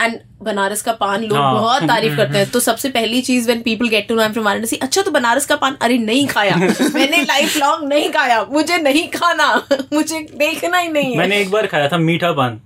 and 0.00 0.18
Banaras 0.42 0.82
का 0.82 0.92
पान 0.92 1.24
लोग 1.24 1.38
हाँ। 1.38 1.54
बहुत 1.54 1.82
तारीफ़ 1.82 2.16
करते 2.16 2.38
हैं। 2.38 2.50
तो 2.50 2.60
सबसे 2.60 2.88
पहली 2.88 3.20
चीज़ 3.20 3.46
when 3.46 3.62
people 3.62 3.88
get 3.88 4.08
to 4.08 4.14
know 4.14 4.20
I 4.20 4.26
am 4.26 4.32
from 4.32 4.44
Varanasi 4.44 4.76
अच्छा 4.76 5.02
तो 5.02 5.10
बनारस 5.10 5.46
का 5.46 5.56
पान 5.56 5.76
अरे 5.80 5.98
नहीं 5.98 6.26
खाया। 6.26 6.56
मैंने 6.94 7.22
लाइफ 7.22 7.56
लॉन्ग 7.56 7.88
नहीं 7.88 8.10
खाया। 8.10 8.46
मुझे 8.52 8.78
नहीं 8.78 9.08
खाना। 9.08 9.66
मुझे 9.92 10.20
देखना 10.20 10.78
ही 10.78 10.88
नहीं 10.88 11.12
है। 11.12 11.18
मैंने 11.18 11.40
एक 11.40 11.50
बार 11.50 11.66
खाया 11.66 11.88
था 11.88 11.98
मीठा 11.98 12.32
पान। 12.32 12.60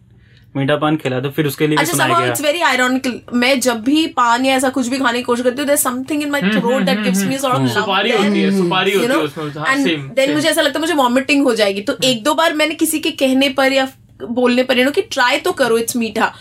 मीठा 0.56 0.76
पान 0.76 0.96
खिला 0.96 1.20
तो 1.20 1.30
फिर 1.30 1.46
उसके 1.46 1.66
लिए 1.66 1.78
अच्छा 1.78 1.92
सुनाया 1.92 2.20
गया। 2.20 2.34
it's 2.34 2.44
very 2.44 2.62
ironical. 2.62 3.34
मैं 3.34 3.60
जब 3.60 3.80
भी 3.80 4.06
पान 4.06 4.46
या 4.46 4.54
ऐसा 4.56 4.68
कुछ 4.68 4.88
भी 4.88 4.98
खाने 4.98 5.18
की 5.18 5.24
कोशिश 5.24 5.44
करती 5.44 5.62
हूँ 5.62 5.68
there's 5.68 5.86
something 5.86 6.22
in 6.26 6.32
my 6.34 6.40
throat 6.40 6.86
that 6.86 7.04
gives 7.04 7.24
me 7.26 7.38
sort 7.38 7.54
of 7.54 7.60
lump 7.60 7.74
सुपारी 7.74 8.10
होती 8.10 8.42
है 8.42 8.56
सुपारी 8.58 8.92
होती 8.92 9.12
है 9.12 9.18
उसमें 9.18 9.50
हाँ, 9.50 9.76
and 9.76 9.86
same, 9.86 10.34
मुझे 10.34 10.48
ऐसा 10.48 10.60
लगता 10.60 10.78
है 10.78 10.80
मुझे 10.80 10.94
वॉमिटिंग 10.94 11.44
हो 11.44 11.54
जाएगी। 11.54 11.80
तो 11.80 11.96
एक 12.04 12.24
दो 12.24 12.34
बार 12.34 12.54
मैंने 12.54 12.74
किसी 12.74 12.98
के 12.98 13.10
कहने 13.10 13.48
पर 13.48 13.72
या 13.72 13.88
बोलने 14.22 14.62
पर 14.62 14.78
यू 14.78 14.84
नो 14.84 14.90
कि 14.90 15.02
ट्राई 15.02 15.36
तो 15.36 15.52
करो 15.52 15.78
इट्स 15.78 15.96
मीठा। 15.96 16.34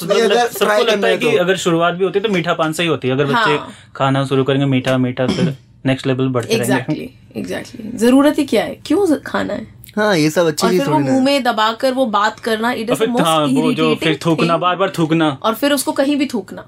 सबको 0.00 0.28
लग- 0.28 0.52
सबको 0.52 0.74
try 0.74 0.88
लगता 0.88 1.08
है 1.08 1.18
कि 1.18 1.32
तो। 1.32 1.38
अगर 1.38 1.56
शुरुआत 1.56 1.94
भी 1.94 2.04
होती 2.04 2.18
है 2.18 2.22
तो 2.22 2.28
मीठा 2.28 2.54
पान 2.54 2.72
से 2.72 2.82
ही 2.82 2.88
होती 2.88 3.08
है। 3.08 3.14
अगर 3.14 3.24
बच्चे 3.24 3.50
हाँ। 3.50 3.72
खाना 3.96 4.24
शुरू 4.24 4.44
करेंगे 4.44 4.66
मीठा 4.66 4.98
मीठा 4.98 5.26
फिर 5.26 5.56
नेक्स्ट 5.86 6.06
लेवल 6.06 6.28
बढ़ते 6.28 6.54
रहेंगे। 6.54 6.72
एग्जैक्टली 6.72 7.10
एग्जैक्टली 7.36 7.98
ज़रूरत 7.98 8.38
ही 8.38 8.44
क्या 8.44 8.64
है? 8.64 8.78
क्यों 8.86 9.16
खाना 9.26 9.54
है? 9.54 9.80
हाँ 9.96 10.16
ये 10.16 10.30
सब 10.30 10.46
अच्छी 10.46 10.66
और 10.66 10.72
चीज़ 10.72 10.82
फिर 10.82 10.90
वो 10.90 10.98
थोड़ी 10.98 11.10
मुँह 11.10 11.24
में 11.24 11.42
दबाकर 11.42 11.92
वो 11.92 12.06
बात 12.06 12.40
करना 12.40 12.72
इट 12.72 12.90
इज़ 12.90 12.90
द 12.90 12.94
फिर 12.94 13.10
हाँ 13.10 13.48
फिर 13.94 14.18
थूकना 14.26 14.56
बार 14.56 14.76
बार 14.76 14.92
थूकना। 14.98 15.38
और 15.42 15.54
फिर 15.54 15.72
उसको 15.72 15.92
कहीं 15.92 16.16
भी 16.16 16.26
थूकना। 16.26 16.66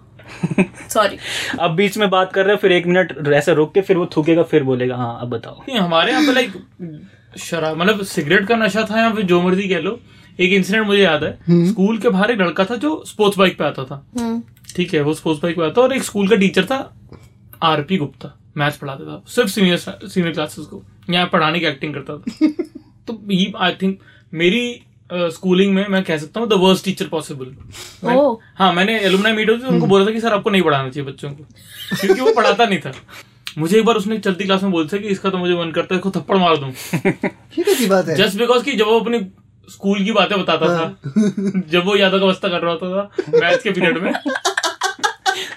सॉरी 0.89 1.17
अब 1.61 1.75
बीच 1.77 1.97
में 1.99 2.09
बात 2.11 2.33
कर 2.33 2.45
रहे 2.45 2.55
हो 2.55 2.59
फिर 2.63 2.73
एक 2.73 2.87
मिनट 2.87 3.29
ऐसे 3.35 3.55
रोक 3.55 3.73
के 3.75 3.81
फिर 3.81 3.97
वो 3.97 4.07
थूकेगा 4.17 4.43
फिर 4.43 4.63
बोलेगा 4.65 4.97
हाँ 4.97 5.19
अब 5.21 5.29
बताओ. 5.31 5.63
नहीं, 5.69 5.79
हमारे 5.79 6.13
यहाँ 6.13 6.27
पे 6.27 6.33
लाइक 6.33 7.39
शराब 7.39 7.77
मतलब 7.77 8.03
सिगरेट 8.05 8.47
का 8.49 8.57
नशा 8.57 8.87
था 8.91 9.01
या 9.01 9.13
फिर 9.15 9.25
जो 9.25 9.41
मर्ज़ी 9.43 9.69
कह 9.69 9.81
लो। 9.81 9.99
एक 10.41 10.53
इंसिडेंट 10.53 10.87
मुझे 10.87 11.03
याद 11.03 11.25
है। 11.25 11.67
स्कूल 11.69 11.99
के 11.99 12.09
बाहर 12.09 12.31
एक 12.31 12.41
लड़का 12.41 12.65
था 12.65 12.77
जो 12.77 13.03
स्पोर्ट्स 13.07 13.39
बाइक 13.39 13.59
पे 13.59 13.65
आता 13.65 13.85
था। 13.85 14.05
ठीक 14.77 14.95
है 14.95 15.03
वो 15.03 15.15
स्पोर्ट्स 15.15 15.43
बाइक 15.43 15.57
पे 15.57 15.67
आता 15.67 15.83
और 15.83 15.93
एक 15.93 16.03
स्कूल 16.03 16.29
का 16.29 16.37
टीचर 16.37 16.65
था 16.65 16.79
आरपी 17.63 17.97
गुप्ता 17.97 18.35
मैथ्स 18.57 18.77
पढ़ाता 18.77 19.05
था। 19.05 19.23
सिर्फ़ 19.29 19.51
सीनियर 19.51 19.77
सीनियर 19.79 20.33
क्लासेस 20.33 20.65
को। 20.67 20.83
यहाँ 21.11 21.27
पढ़ाने 21.33 21.61
की 21.61 21.67
एक्टिंग 21.67 21.95
करता 21.95 22.17
था। 22.17 22.47
तो 23.07 23.21
आई 23.59 23.73
थिंक 23.83 23.99
मेरी 24.33 24.83
स्कूलिंग 25.13 25.75
में 25.75 25.87
मैं 25.89 26.03
कह 26.05 26.19
सकता 26.19 26.41
हूँ 26.41 26.49
द 26.49 26.53
वर्स्ट 26.59 26.85
टीचर 26.85 27.07
पॉसिबल 27.09 27.55
हाँ 28.59 28.73
मैंने 28.73 28.99
एलुमनाई 29.01 29.33
मीट 29.33 29.51
हुई 29.51 29.59
उनको 29.69 29.87
बोला 29.87 30.07
था 30.07 30.11
कि 30.11 30.21
सर 30.21 30.33
आपको 30.33 30.51
नहीं 30.51 30.63
पढ़ाना 30.63 30.89
चाहिए 30.89 31.11
बच्चों 31.11 31.31
को। 31.31 31.45
क्योंकि 31.97 32.21
वो 32.21 32.33
पढ़ाता 32.33 32.65
नहीं 32.65 32.79
था। 32.79 32.93
मुझे 33.59 33.79
एक 33.79 33.85
बार 33.85 33.97
उसने 33.97 34.19
चलती 34.19 34.45
क्लास 34.45 34.63
में 34.63 34.73
बोलता 34.73 34.97
कि 34.97 35.09
इसका 35.09 35.31
तो 35.31 35.39
मुझे 35.39 35.55
मन 35.55 35.71
करता 35.71 35.95
है 35.95 35.99
इसको 35.99 36.11
थप्पड़ 36.11 36.37
मार 36.39 36.57
दूँ। 36.57 36.71
ठीक 36.71 37.89
बात 37.91 38.09
है। 38.09 38.17
जस्ट 38.17 38.39
बिकॉज़ 38.39 38.65
की 38.65 38.73
जब 38.73 38.87
वो 38.87 39.01
अपनी 39.01 39.21
स्कूल 39.69 40.05
की 40.05 40.13
बातें 40.13 40.39
बताता 40.43 40.67
था 40.69 41.63
जब 41.69 41.85
वो 41.85 41.97
यादव 41.97 42.21
का 42.21 42.27
वस्ता 42.27 42.49
कर 42.49 42.61
रहा 42.61 42.73
होता 42.73 42.89
था 42.97 43.39
मैथ 43.39 43.59
के 43.59 43.71
पीरियड 43.71 43.99
में। 43.99 44.13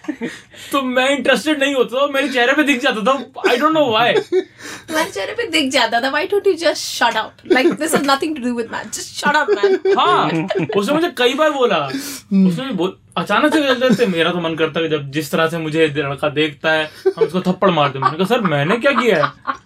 तो 0.72 0.82
मैं 0.82 1.10
इंटरेस्टेड 1.10 1.60
नहीं 1.64 1.76
होता 1.76 2.02
था 2.02 2.08
मेरे 2.14 2.30
चेहरे 2.30 2.54
पे 2.54 2.64
दिख 2.64 2.82
जाता 2.82 3.02
था। 3.04 3.14
आई 3.50 3.58
डोंट 3.58 3.74
नो 3.74 3.86
व्हाई 3.90 4.14
तुम्हारे 4.14 5.10
चेहरे 5.12 5.34
पे 5.34 5.48
दिख 5.50 5.72
जाता 5.72 6.02
था। 6.02 6.10
Why 6.10 6.28
don't 6.28 6.48
you 6.48 6.54
just 6.54 6.84
shut 6.84 7.18
out 7.18 7.52
like 7.52 7.72
this 7.74 7.94
is 7.96 8.04
nothing 8.06 8.36
to 8.36 8.42
do 8.42 8.54
with 8.58 8.72
man 8.72 8.90
just 8.90 9.16
shut 9.22 9.36
up 9.36 9.50
man 9.52 9.98
हाँ 9.98 10.30
उसने 10.78 10.94
मुझे 10.94 11.12
कई 11.18 11.34
बार 11.34 11.52
बोला। 11.52 11.86
उसने 11.86 12.72
बोल 12.74 12.96
अचानक 13.18 13.54
से 13.54 13.62
बोल 13.62 13.80
देते 13.80 14.06
मेरा 14.08 14.32
तो 14.32 14.40
मन 14.40 14.56
करता 14.56 14.80
है 14.80 14.90
जब 14.90 15.12
जिस 15.12 15.32
तरह 15.32 15.48
से 15.50 15.58
मुझे 15.58 15.88
लड़का 15.88 16.30
देखता 16.32 16.72
है 16.72 16.90
हम 17.08 17.24
उसको 17.24 17.42
थप्पड़ 17.42 17.70
मार 17.72 17.90
दे। 17.90 18.00
मैंने 18.00 18.18
कहा 18.18 18.28
सर 18.28 18.42
मैंने 18.54 18.78
क्या 18.78 18.92
किया 18.92 19.26
है? 19.26 19.64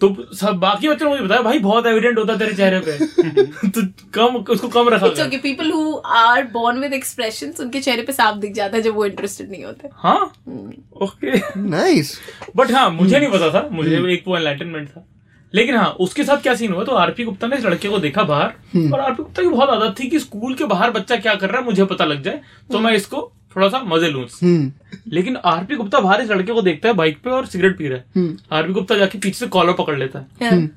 तो 0.00 0.08
सब 0.34 0.58
बाकी 0.58 0.88
बच्चों 0.88 1.06
ने 1.06 1.10
मुझे 1.10 1.24
बताया 1.24 1.42
भाई 1.42 1.58
बहुत 1.58 1.86
एविडेंट 1.86 2.18
होता 2.18 2.36
तेरे 2.36 2.52
चेहरे 2.54 2.80
पे. 2.80 3.68
तो 3.68 3.82
कम 4.14 4.36
उसको 4.52 4.68
कम 4.68 4.88
रखा 4.88 5.06
it's 5.06 5.20
okay 5.20 5.36
people 5.38 5.70
who 5.70 5.94
are 6.16 6.44
born 6.52 6.78
with 6.78 6.92
expressions 6.92 7.60
उनके 7.60 7.80
चेहरे 7.80 8.02
पे 8.02 8.12
साफ़ 8.12 8.36
दिख 8.36 8.52
जाता 8.54 8.76
है 8.76 8.82
जब 8.82 8.94
वो 8.94 9.06
इंटरेस्टेड 9.06 9.50
नहीं 9.50 9.64
होते। 9.64 9.88
हाँ? 9.94 10.32
ओके 11.02 11.38
नाइस 11.60 12.18
बट 12.56 12.72
हाँ 12.72 12.88
मुझे 12.90 13.18
नहीं 13.18 13.30
पता 13.30 13.50
था 13.54 13.68
मुझे 13.72 13.96
एक 14.12 14.24
वो 14.28 14.36
एनलाइटनमेंट 14.36 14.88
था। 14.88 15.06
लेकिन 15.54 15.76
हाँ 15.76 15.88
उसके 16.00 16.24
साथ 16.24 16.42
क्या 16.42 16.54
सीन 16.54 16.72
हुआ? 16.72 16.84
तो 16.84 16.92
आरपी 16.94 17.24
गुप्ता 17.24 17.46
ने 17.46 17.56
इस 17.56 17.64
लड़के 17.64 17.88
को 17.88 17.98
देखा 17.98 18.22
बाहर 18.22 18.92
और 18.92 19.00
आरपी 19.00 19.22
गुप्ता 19.22 19.42
की 19.42 19.48
बहुत 19.48 19.68
आदत 19.68 19.94
थी 20.00 20.08
कि 20.10 20.18
स्कूल 20.20 20.54
के 20.54 20.64
बाहर 20.64 20.90
बच्चा 20.90 21.16
क्या 21.16 21.34
कर 21.34 21.50
रहा 21.50 21.60
है 21.60 21.64
मुझे 21.64 21.84
पता 21.84 22.04
लग 22.04 22.22
जाए 22.22 22.40
तो 22.72 22.78
मैं 22.78 22.92
इसको 22.94 23.30
थोड़ा 23.56 23.68
सा 23.68 23.82
मज़े 23.82 24.08
लूँ। 24.08 24.26
हम्म। 24.42 24.72
लेकिन 25.08 25.36
आरपी 25.36 25.76
गुप्ता 25.76 26.00
बाहर 26.00 26.20
इस 26.20 26.30
लड़के 26.30 26.52
को 26.52 26.62
देखता 26.62 26.88
है 26.88 26.94
बाइक 26.94 27.18
पे 27.22 27.30
और 27.30 27.46
सिगरेट 27.46 27.78
पी 27.78 27.88
रहा 27.88 27.98
है। 27.98 28.04
आरपी 28.52 28.72
गुप्ता 28.72 28.96
जाके 28.96 29.18
पीछे 29.18 29.38
से 29.38 29.46
कॉलर 29.46 29.72
पकड़ 29.72 29.98
लेता 29.98 30.18
है। 30.18 30.70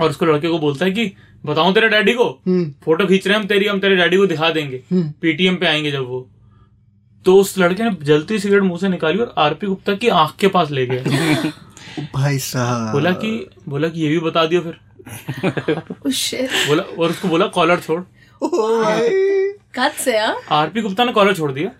और 0.00 0.10
उसको 0.10 0.26
लड़के 0.26 0.48
को 0.48 0.58
बोलता 0.58 0.84
है 0.84 0.90
कि 0.90 1.12
बताऊँ 1.46 1.74
तेरे 1.74 1.88
डैडी 1.88 2.12
को? 2.12 2.42
फ़ोटो 2.84 3.06
खींच 3.06 3.26
रहे 3.26 3.36
हैं 3.36 3.42
हम 3.42 3.48
तेरी 3.48 3.66
हम 3.66 3.80
तेरे 3.80 3.96
डैडी 3.96 4.16
को 4.16 4.26
दिखा 4.26 4.50
देंगे। 4.50 4.82
पीटीएम 4.94 5.56
पे 5.56 5.66
आएँगे 5.66 5.90
जब 5.90 6.06
वो। 6.06 6.30
तो 7.24 7.36
उस 7.36 7.58
लड़के 7.58 7.82
ने 7.82 7.96
जलती 8.02 8.34
हुई 8.34 8.38
सिगरेट 8.38 8.62
मुँह 8.62 8.78
से 8.78 8.88
निकाली 8.88 9.18
और 9.18 9.34
आरपी 9.38 9.66
गुप्ता 9.66 9.94
की 9.94 10.08
आँख 10.08 10.34
के 10.40 10.48
पास 10.48 10.70
ले 10.70 10.86
गया। 10.86 11.02
भाई 12.14 12.38
साहब। 12.38 12.92
बोला 12.92 13.10
कि 13.10 13.46
बोला 13.68 13.88
कि 13.88 14.00
ये 14.00 14.08
भी 14.08 14.18
बता 14.18 14.46
दियो 14.46 14.60
फिर। 14.60 14.76
Oh 16.06 16.68
बोला 16.68 16.82
और 16.82 17.10
उसको 17.10 17.28
बोला 17.28 17.46
कॉलर 17.46 17.80
छोड़। 17.80 18.00
भाई 19.74 19.88
Guts 19.88 20.06
है? 20.08 20.26
हाँ? 20.26 20.36
आरपी 20.50 20.80
गुप्ता 20.80 21.04
ने 21.04 21.12
कॉलर 21.12 21.34
छोड़ 21.34 21.50
दिया। 21.52 21.70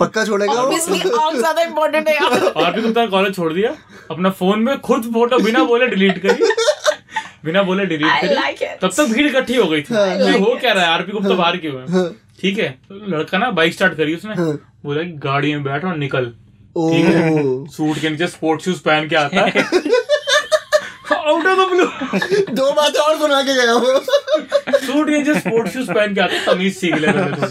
पक्का 0.00 0.24
छोड़ेगा 0.24 0.54
ज़्यादा 0.54 1.62
important 1.62 2.08
है 2.08 2.16
आरपी 2.64 2.82
गुप्ता 2.82 3.00
ने 3.00 3.06
कॉलर 3.06 3.32
छोड़ 3.32 3.52
दिया। 3.52 3.74
अपना 4.10 4.30
फ़ोन 4.30 4.62
में 4.62 4.80
खुद 4.80 5.12
फ़ोटो 5.12 5.38
बिना 5.38 5.64
बोले 5.64 5.86
डिलीट 5.86 6.18
करी। 6.22 6.52
बिना 7.44 7.62
बोले 7.62 7.86
डिलीट 7.86 8.08
I 8.08 8.20
करी। 8.20 8.34
like 8.34 8.62
तब 8.82 8.90
तक 8.96 9.12
भीड़ 9.12 9.26
इकट्ठी 9.26 9.54
हो 9.56 9.68
गई 9.68 9.82
थी। 9.82 9.94
like 9.94 10.40
हो 10.40 10.56
क्या 10.60 10.72
रहा 10.72 10.84
है? 10.84 10.90
आरपी 10.90 11.12
गुप्ता 11.12 11.34
बाहर 11.34 11.56
क्यों 11.56 11.80
है? 11.80 12.08
ठीक 12.40 12.58
है। 12.58 12.68
तो 12.88 12.94
लड़का 13.16 13.38
ना 13.38 13.50
बाइक 13.50 13.74
स्टार्ट 13.74 13.96
करी 13.96 14.14
उसने। 14.14 14.34
बोला 14.84 15.02
कि 15.02 15.12
गाड़ी 15.24 15.54
में 15.54 15.62
बैठ 15.64 15.84
और 15.84 15.96
निकल। 15.96 16.26
ठीक 16.26 17.04
है? 17.06 17.66
सूट 17.68 17.98
के 18.00 18.10
नीचे 18.10 18.26
स्पोर्ट 18.26 18.62
शूज़ 18.62 18.80
पहन 18.82 19.08
के 19.08 19.16
आता 19.16 19.40
है। 19.40 19.50
आउट 21.16 21.46
ऑफ़ 21.46 21.58
द 21.58 21.68
ब्लू 21.70 21.84
दो 22.54 22.72
बातें 22.72 23.00
और 23.00 23.18
सुना 23.18 23.42
के 23.42 23.54
गया 23.54 23.74
वो। 23.74 24.00
सूट 24.30 25.08
के 25.08 25.18
नीचे 25.18 25.34
स्पोर्ट 25.40 25.68
शूज़ 25.68 25.90
पहन 25.92 26.14
के 26.14 26.20
आता 26.20 26.34
है 26.34 26.44
तमीज 26.46 26.74
सीख 26.76 26.94
ले 26.94 27.06
लड़के 27.08 27.46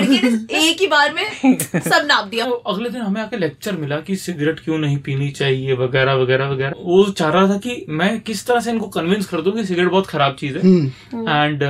ने 0.00 0.16
एक 0.60 0.80
ही 0.80 0.86
बार 0.86 1.12
में 1.14 1.58
सब 1.60 2.06
नाप 2.06 2.26
दिया। 2.28 2.44
तो 2.44 2.50
अगले 2.50 2.90
दिन 2.90 3.02
हमें 3.02 3.20
आके 3.20 3.36
लेक्चर 3.36 3.76
मिला 3.76 3.96
कि 4.00 4.16
सिगरेट 4.16 4.60
क्यों 4.60 4.78
नहीं 4.78 4.96
पीनी 5.04 5.30
चाहिए 5.30 5.74
वगैरह 5.76 6.14
वगैरह 6.14 6.48
वगैरह। 6.48 6.74
वो 6.78 7.04
चाह 7.10 7.30
रहा 7.30 7.48
था 7.48 7.56
कि 7.58 7.84
मैं 7.90 8.20
किस 8.20 8.46
तरह 8.46 8.60
से 8.60 8.70
इनको 8.70 8.86
कन्विंस 8.88 9.26
कर 9.26 9.40
दूँ 9.40 9.52
कि 9.52 9.64
सिगरेट 9.64 9.88
बहुत 9.88 10.06
खराब 10.06 10.36
चीज़ 10.40 10.58
है। 10.58 10.62
And 10.62 11.62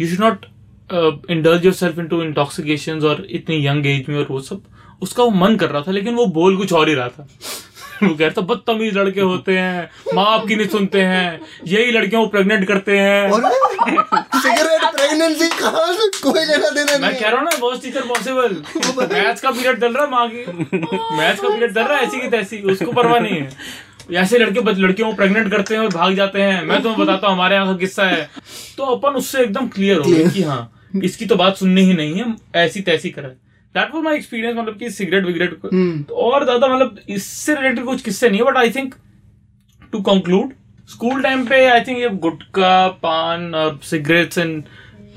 you 0.00 0.06
should 0.08 0.24
not 0.24 0.46
indulge 1.30 1.64
your 1.64 1.74
self 1.74 1.98
into 1.98 2.22
intoxication 2.22 3.00
और 3.02 3.26
इतनी 3.30 3.66
यंग 3.66 3.86
एज 3.86 4.04
में 4.08 4.18
और 4.18 4.26
वो 4.30 4.40
सब। 4.40 4.62
उसका 5.02 5.22
वो 5.22 5.30
मन 5.30 5.56
कर 5.56 5.70
रहा 5.70 5.82
था 5.82 5.92
लेकिन 5.92 6.14
वो 6.14 6.26
बोल 6.34 6.56
कुछ 6.56 6.72
और 6.72 6.88
ही 6.88 6.94
रहा 6.94 7.08
था। 7.08 7.26
कह 8.02 8.24
रहा 8.24 8.30
था 8.30 8.40
बदतमीज 8.42 8.96
लड़के 8.96 9.20
होते 9.20 9.56
हैं। 9.58 9.88
माँ 10.14 10.24
बाप 10.24 10.46
की 10.48 10.56
नहीं 10.56 10.68
सुनते 10.68 11.02
हैं। 11.02 11.40
यही 11.66 11.92
लड़कियों 11.92 12.22
को 12.22 12.28
प्रेग्नेंट 12.30 12.66
करते 12.68 12.98
हैं। 12.98 13.30
सिगरेट 13.30 14.84
प्रेगनेंसी 14.96 15.48
कहाँ 15.50 15.92
से 15.92 16.08
कोई 16.20 16.44
लेना 16.44 16.70
देना 16.70 16.98
मैं 17.06 17.14
कह 17.20 17.28
रहा 17.28 17.40
हूँ। 17.40 17.44
ना 17.44 17.78
टीचर 17.82 18.02
पॉसिबल 18.02 18.62
मैथ्स 19.14 19.40
का 19.40 19.50
पीरियड 19.50 19.80
चल 19.80 19.92
रहा 19.92 20.04
है 20.04 20.10
माँ 20.10 20.28
की। 20.28 20.44
मैथ्स 21.16 21.40
का 21.40 21.48
पीरियड 21.48 21.74
चल 21.74 21.82
रहा 21.82 21.98
है 21.98 22.06
ऐसी 22.06 22.20
की 22.20 22.28
तैसी। 22.28 22.60
उसको 22.72 22.92
परवाह 22.92 23.18
नहीं 23.20 23.40
है। 23.40 23.50
ऐसे 24.12 24.38
लड़के 24.38 24.60
लड़कियों 24.72 25.08
को 25.10 25.16
प्रेग्नेंट 25.16 25.50
करते 25.50 25.74
हैं 25.74 25.80
और 25.80 25.88
भाग 25.88 26.14
जाते 26.14 26.42
हैं। 26.42 26.64
मैं 26.64 26.82
तुम्हें 26.82 27.00
बताता 27.00 27.26
हूँ 27.26 27.34
हमारे 27.34 27.54
यहाँ 27.54 27.66
का 27.66 27.78
किस्सा 27.78 28.04
है। 28.04 28.28
तो 28.76 28.84
अपन 28.96 29.16
उससे 29.18 29.42
एकदम 29.42 29.68
क्लियर 29.68 29.98
हो 29.98 30.10
गए 30.10 30.28
कि 30.30 30.42
हाँ 30.42 30.70
इसकी 31.04 31.26
तो 31.26 31.36
बात 31.36 31.56
सुननी 31.56 31.82
ही 31.82 31.94
नहीं 31.94 32.14
है। 32.14 32.34
ऐसी 32.56 32.80
तैसी 32.80 33.10
करा 33.10 33.28
दैट 33.76 33.94
वॉज़ 33.94 34.04
माई 34.04 34.16
एक्सपीरियंस 34.16 34.56
मतलब 34.56 34.78
कि 34.78 34.90
सिगरेट 34.90 35.24
विगरेट 35.26 35.50
hmm. 35.50 36.08
तो 36.08 36.14
और 36.14 36.44
ज़्यादा 36.44 36.74
मतलब 36.74 37.00
इससे 37.08 37.54
रिलेटेड 37.54 37.84
कुछ 37.84 38.02
किस्से 38.02 38.28
नहीं 38.28 38.40
है 38.40 38.46
but 38.46 38.56
I 38.56 38.70
think 38.70 38.94
to 39.92 40.00
conclude 40.02 40.52
school 40.90 41.22
time 41.22 41.46
पे 41.46 41.64
आई 41.66 41.80
थिंक 41.80 41.98
ये 41.98 42.08
गुटखा 42.24 42.86
पान 43.02 43.54
और 43.54 43.78
सिगरेट्स 43.90 44.38
एंड 44.38 44.64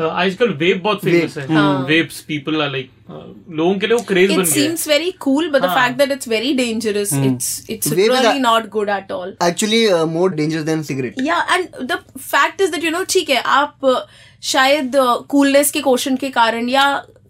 आजकल 0.02 0.50
वेप 0.54 0.82
बहुत 0.84 1.00
फ़ेमस 1.04 1.38
है। 1.38 1.46
वेप्स 1.86 2.20
पीपल 2.22 2.62
आर 2.62 2.72
लाइक 2.72 2.90
लोगों 3.10 3.78
के 3.80 3.88
लिए 3.88 3.98
वो 3.98 4.04
क्रेज 4.08 4.32
बन 4.32 4.44
गया 4.44 4.54
seems 4.54 4.86
very 4.88 5.12
cool, 5.26 5.50
but 5.54 5.62
the 5.62 5.70
हाँ. 5.70 5.78
fact 5.78 5.98
that 6.02 6.14
it's 6.16 6.30
very 6.34 6.54
dangerous, 6.54 7.14
it's 7.28 7.48
it's 7.76 7.92
Vape 7.94 8.04
is 8.04 8.10
really 8.10 8.38
a- 8.38 8.44
not 8.46 8.70
good 8.76 8.92
at 8.98 9.14
all. 9.18 9.34
Actually 9.44 9.82
more 10.14 10.34
danger 10.34 10.62
than 10.62 10.84
cigarette 10.84 11.22
Yeah, 11.22 11.56
and 11.56 11.92
the 11.92 12.00
fact 12.32 12.66
is 12.66 12.74
that 12.76 12.88
you 12.88 12.94
know 12.96 13.06
ठीक 13.10 13.30
है 13.30 13.42
आप 13.60 13.86
uh, 13.86 14.00
शायद 14.44 14.92
coolness 15.30 15.72
के 15.72 15.82
question 15.82 16.16
के 16.16 16.30
कारण 16.30 16.70
या 16.70 16.86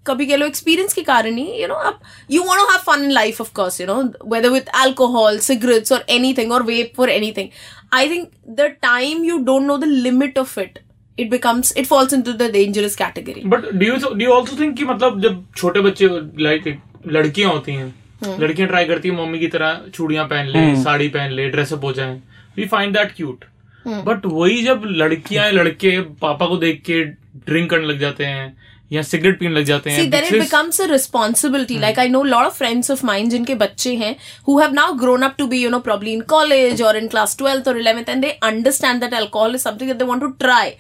कभी 0.08 0.26
कह 0.26 0.36
लो 0.36 0.46
एक्सपीरियंस 0.46 0.94
के 0.94 1.02
कारण 1.04 1.38
ही 1.38 1.62
यू 1.62 1.68
नो 1.68 1.76
आप 1.90 2.00
you 2.32 2.44
want 2.44 2.60
to 2.60 2.66
have 2.72 2.82
fun 2.86 3.04
in 3.04 3.12
life 3.12 3.42
of 3.42 3.52
course 3.56 3.80
you 3.82 3.88
know 3.88 4.02
whether 4.32 4.50
with 4.50 4.70
alcohol 4.82 5.40
cigarettes 5.48 5.92
और 5.92 6.06
एनीथिंग 6.10 6.52
और 6.52 6.64
वेप 6.64 7.00
और 7.00 7.10
anything 7.10 7.50
I 7.94 8.10
think 8.10 8.28
the 8.52 8.72
time 8.82 9.24
you 9.26 9.38
don't 9.46 9.68
know 9.68 9.78
the 9.78 9.88
limit 10.00 10.38
of 10.40 10.60
it 10.60 10.80
it 11.18 11.30
becomes 11.30 11.74
it 11.78 11.86
falls 11.86 12.14
into 12.14 12.34
the 12.34 12.52
dangerous 12.52 12.96
category 12.96 13.42
but 13.46 13.72
do 13.72 13.86
you 13.86 13.96
do 13.98 14.20
you 14.22 14.34
also 14.34 14.60
think 14.60 14.78
कि 14.78 14.86
मतलब 14.86 15.22
जब 15.22 15.44
छोटे 15.56 15.82
बच्चे 15.82 16.10
like 16.44 16.78
लड़कियाँ 17.08 17.52
होती 17.52 17.74
हैं 17.74 17.94
लड़कियाँ 18.40 18.68
ट्राई 18.70 18.86
करती 18.86 19.10
हैं 19.10 19.16
मम्मी 19.18 19.40
की 19.40 19.48
तरह 19.48 19.82
चूड़ियाँ 19.94 20.26
पहन 20.28 20.48
ले 20.48 20.76
साड़ी 20.84 21.08
पहन 21.10 21.32
ले 21.32 21.50
ड्रेसअप 21.50 21.84
हो 21.84 21.92
जाए 21.94 22.22
we 22.58 22.66
find 22.68 22.98
that 22.98 23.12
cute 23.16 23.46
but 23.86 24.26
वही 24.26 24.62
जब 24.64 24.82
लड़कियाँ 24.86 25.52
लड़के 25.52 26.00
पापा 26.22 26.46
को 26.46 26.58
देख 26.58 26.82
के 26.86 27.04
ड्रिंक 27.04 27.70
करने 27.70 27.88
लग 27.88 28.00
जाते 28.00 28.26
हैं 28.26 28.56
या 28.92 29.02
सिगरेट 29.02 29.40
पीने 29.40 29.54
लग 29.56 29.64
जाते 29.64 29.90
हैं 29.90 30.10
then 30.10 30.26
it 30.26 30.34
becomes 30.34 30.82
a 30.82 30.86
responsibility 30.86 31.78
like 31.80 32.00
I 32.00 32.10
know 32.10 32.24
lot 32.24 32.48
of 32.48 32.58
friends 32.58 32.92
of 32.92 33.06
mine 33.06 33.30
जिनके 33.32 33.56
बच्चे 33.56 33.96
हैं 33.96 34.16
who 34.48 34.60
have 34.60 34.74
now 34.74 34.94
grown 34.94 35.22
up 35.22 35.36
to 35.38 35.48
be 35.48 35.62
you 35.64 35.70
know 35.70 35.80
probably 35.80 36.14
in 36.14 36.22
college 36.30 36.82
और 36.82 36.98
इन 36.98 37.08
क्लास 37.08 37.38
ट्वेल्थ 37.38 37.68
और 37.68 37.80
eleventh 37.80 38.10
and 38.10 38.22
they 38.22 38.32
understand 38.44 39.02
that 39.02 39.14
alcohol 39.14 39.56
is 39.56 39.62
something 39.62 39.90
that 39.90 39.98
they 39.98 40.06
want 40.06 40.22
to 40.22 40.28
try 40.40 40.74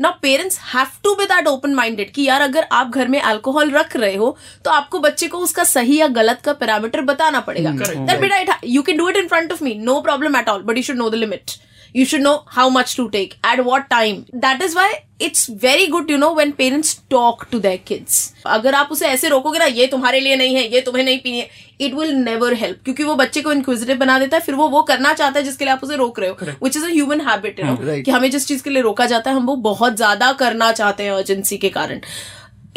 now 0.00 0.12
parents 0.22 0.58
have 0.74 0.86
to 1.04 1.14
be 1.14 1.24
that 1.24 1.46
open 1.46 1.74
minded 1.74 2.10
कि 2.12 2.22
यार 2.22 2.40
अगर 2.40 2.66
आप 2.72 2.94
घर 2.94 3.08
में 3.08 3.20
alcohol 3.20 3.70
रख 3.70 3.96
रहे 3.96 4.14
हो 4.16 4.36
तो 4.64 4.70
आपको 4.70 5.00
बच्चे 5.00 5.28
को 5.28 5.38
उसका 5.38 5.64
सही 5.64 6.00
या 6.00 6.08
गलत 6.20 6.40
का 6.44 6.52
पैरामीटर 6.52 7.00
बताना 7.00 7.40
पड़ेगा। 7.40 8.58
You 8.64 8.82
can 8.82 8.96
do 8.96 9.08
it 9.08 9.16
in 9.16 9.28
front 9.28 9.52
of 9.52 9.64
me 9.64 9.74
no 9.74 10.00
problem 10.00 10.36
at 10.36 10.48
all 10.48 10.62
but 10.62 10.76
you 10.76 10.82
should 10.82 10.96
know 10.96 11.10
the 11.10 11.14
limit 11.14 11.50
you 11.94 12.04
should 12.10 12.22
know 12.24 12.34
how 12.56 12.64
much 12.74 12.92
to 12.98 13.04
take 13.14 13.32
at 13.52 13.60
what 13.64 13.88
time 13.90 14.20
that 14.44 14.62
is 14.66 14.74
why 14.76 14.86
it's 15.26 15.42
very 15.64 15.86
good 15.94 16.12
you 16.12 16.18
know 16.22 16.30
when 16.38 16.52
parents 16.60 16.92
talk 17.14 17.42
to 17.50 17.60
their 17.66 17.80
kids 17.90 18.16
अगर 18.54 18.74
आप 18.74 18.88
उसे 18.92 19.06
ऐसे 19.06 19.28
रोकोगे 19.28 19.58
ना 19.58 19.64
ये 19.80 19.86
तुम्हारे 19.86 20.20
लिए 20.20 20.36
नहीं 20.36 20.54
है 20.54 20.66
ये 20.74 20.80
तुम्हें 20.86 21.04
नहीं 21.04 21.18
पीनी 21.24 21.38
है 21.38 21.48
इट 21.80 21.94
विल 21.94 22.14
नेवर 22.14 22.54
हेल्प 22.62 22.80
क्योंकि 22.84 23.04
वो 23.04 23.14
बच्चे 23.16 23.40
को 23.42 23.52
इंक्विजिटिव 23.52 23.96
बना 23.98 24.18
देता 24.18 24.36
है 24.36 24.42
फिर 24.42 24.54
वो 24.54 24.68
वो 24.68 24.82
करना 24.90 25.12
चाहता 25.12 25.38
है 25.38 25.44
जिसके 25.44 25.64
लिए 25.64 25.72
आप 25.72 25.84
उसे 25.84 25.96
रोक 25.96 26.20
रहे 26.20 26.30
हो 26.30 26.52
which 26.62 26.76
is 26.76 26.84
a 26.84 26.88
human 26.88 27.20
habit 27.28 27.60
you 27.60 27.66
know. 27.66 27.76
कि 28.02 28.10
हमें 28.10 28.30
जिस 28.30 28.46
चीज़ 28.48 28.62
के 28.62 28.70
लिए 28.70 28.82
रोका 28.82 29.06
जाता 29.06 29.30
है 29.30 29.36
हम 29.36 29.46
वो 29.46 29.56
बहुत 29.70 29.96
ज़्यादा 29.96 30.32
करना 30.44 30.72
चाहते 30.72 31.02
हैं 31.02 31.10
अर्जेंसी 31.12 31.58
के 31.58 31.68
कारण 31.78 32.00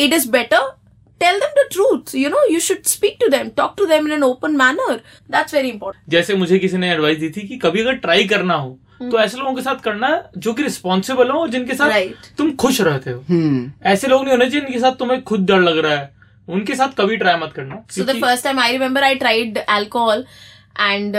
it 0.04 0.14
is 0.16 0.26
better 0.32 0.64
tell 1.22 1.38
them 1.42 1.54
the 1.58 1.68
truth 1.74 2.14
you 2.22 2.30
know 2.32 2.40
you 2.54 2.62
should 2.64 2.88
speak 2.94 3.14
to 3.20 3.30
them 3.36 3.52
talk 3.60 3.76
to 3.82 3.86
them 3.92 4.08
in 4.10 4.16
an 4.16 4.26
open 4.30 4.58
manner 4.62 4.96
that's 5.36 5.56
very 5.58 5.70
important 5.76 6.10
जैसे 6.10 6.36
मुझे 6.36 6.60
किसी 6.60 6.78
ने 6.78 6.92
एडवाइस 6.94 7.18
दी 7.20 7.30
थी 7.38 7.48
कि 7.48 7.58
कभी 7.58 7.82
अगर 7.82 7.96
ट्राई 8.06 8.26
करना 8.34 8.54
हो 8.54 8.78
तो 9.02 9.20
ऐसे 9.20 9.38
लोगों 9.38 9.54
के 9.54 9.62
साथ 9.62 9.76
करना 9.76 10.30
जो 10.38 10.54
कि 10.54 10.64
रिस्पॉन्सिबल 10.64 11.30
हो 11.30 11.40
और 11.40 11.50
जिनके 11.50 11.74
साथ 11.74 11.90
Right. 11.90 12.38
तुम 12.38 12.56
खुश 12.56 12.82
रहते 12.82 13.12
हो। 13.12 13.24
हम्म। 13.30 13.72
ऐसे 13.84 14.08
लोग 14.08 14.22
नहीं 14.22 14.32
होने 14.32 14.50
चाहिए 14.50 14.66
जिनके 14.66 14.80
साथ 14.80 14.92
तुम्हें 14.92 15.24
खुद 15.24 15.46
डर 15.46 15.60
लग 15.60 15.78
रहा 15.78 15.94
है। 15.94 16.16
उनके 16.50 16.76
साथ 16.76 16.90
कभी 16.98 17.18
ट्राई 17.18 17.36
मत 17.36 17.54
करना। 17.56 17.84
So 17.92 18.04
the 18.04 18.22
first 18.22 18.44
time 18.44 18.60
I 18.60 18.72
remember 18.72 19.04
I 19.04 19.16
tried 19.16 19.58
alcohol 19.58 20.26
and 20.80 21.16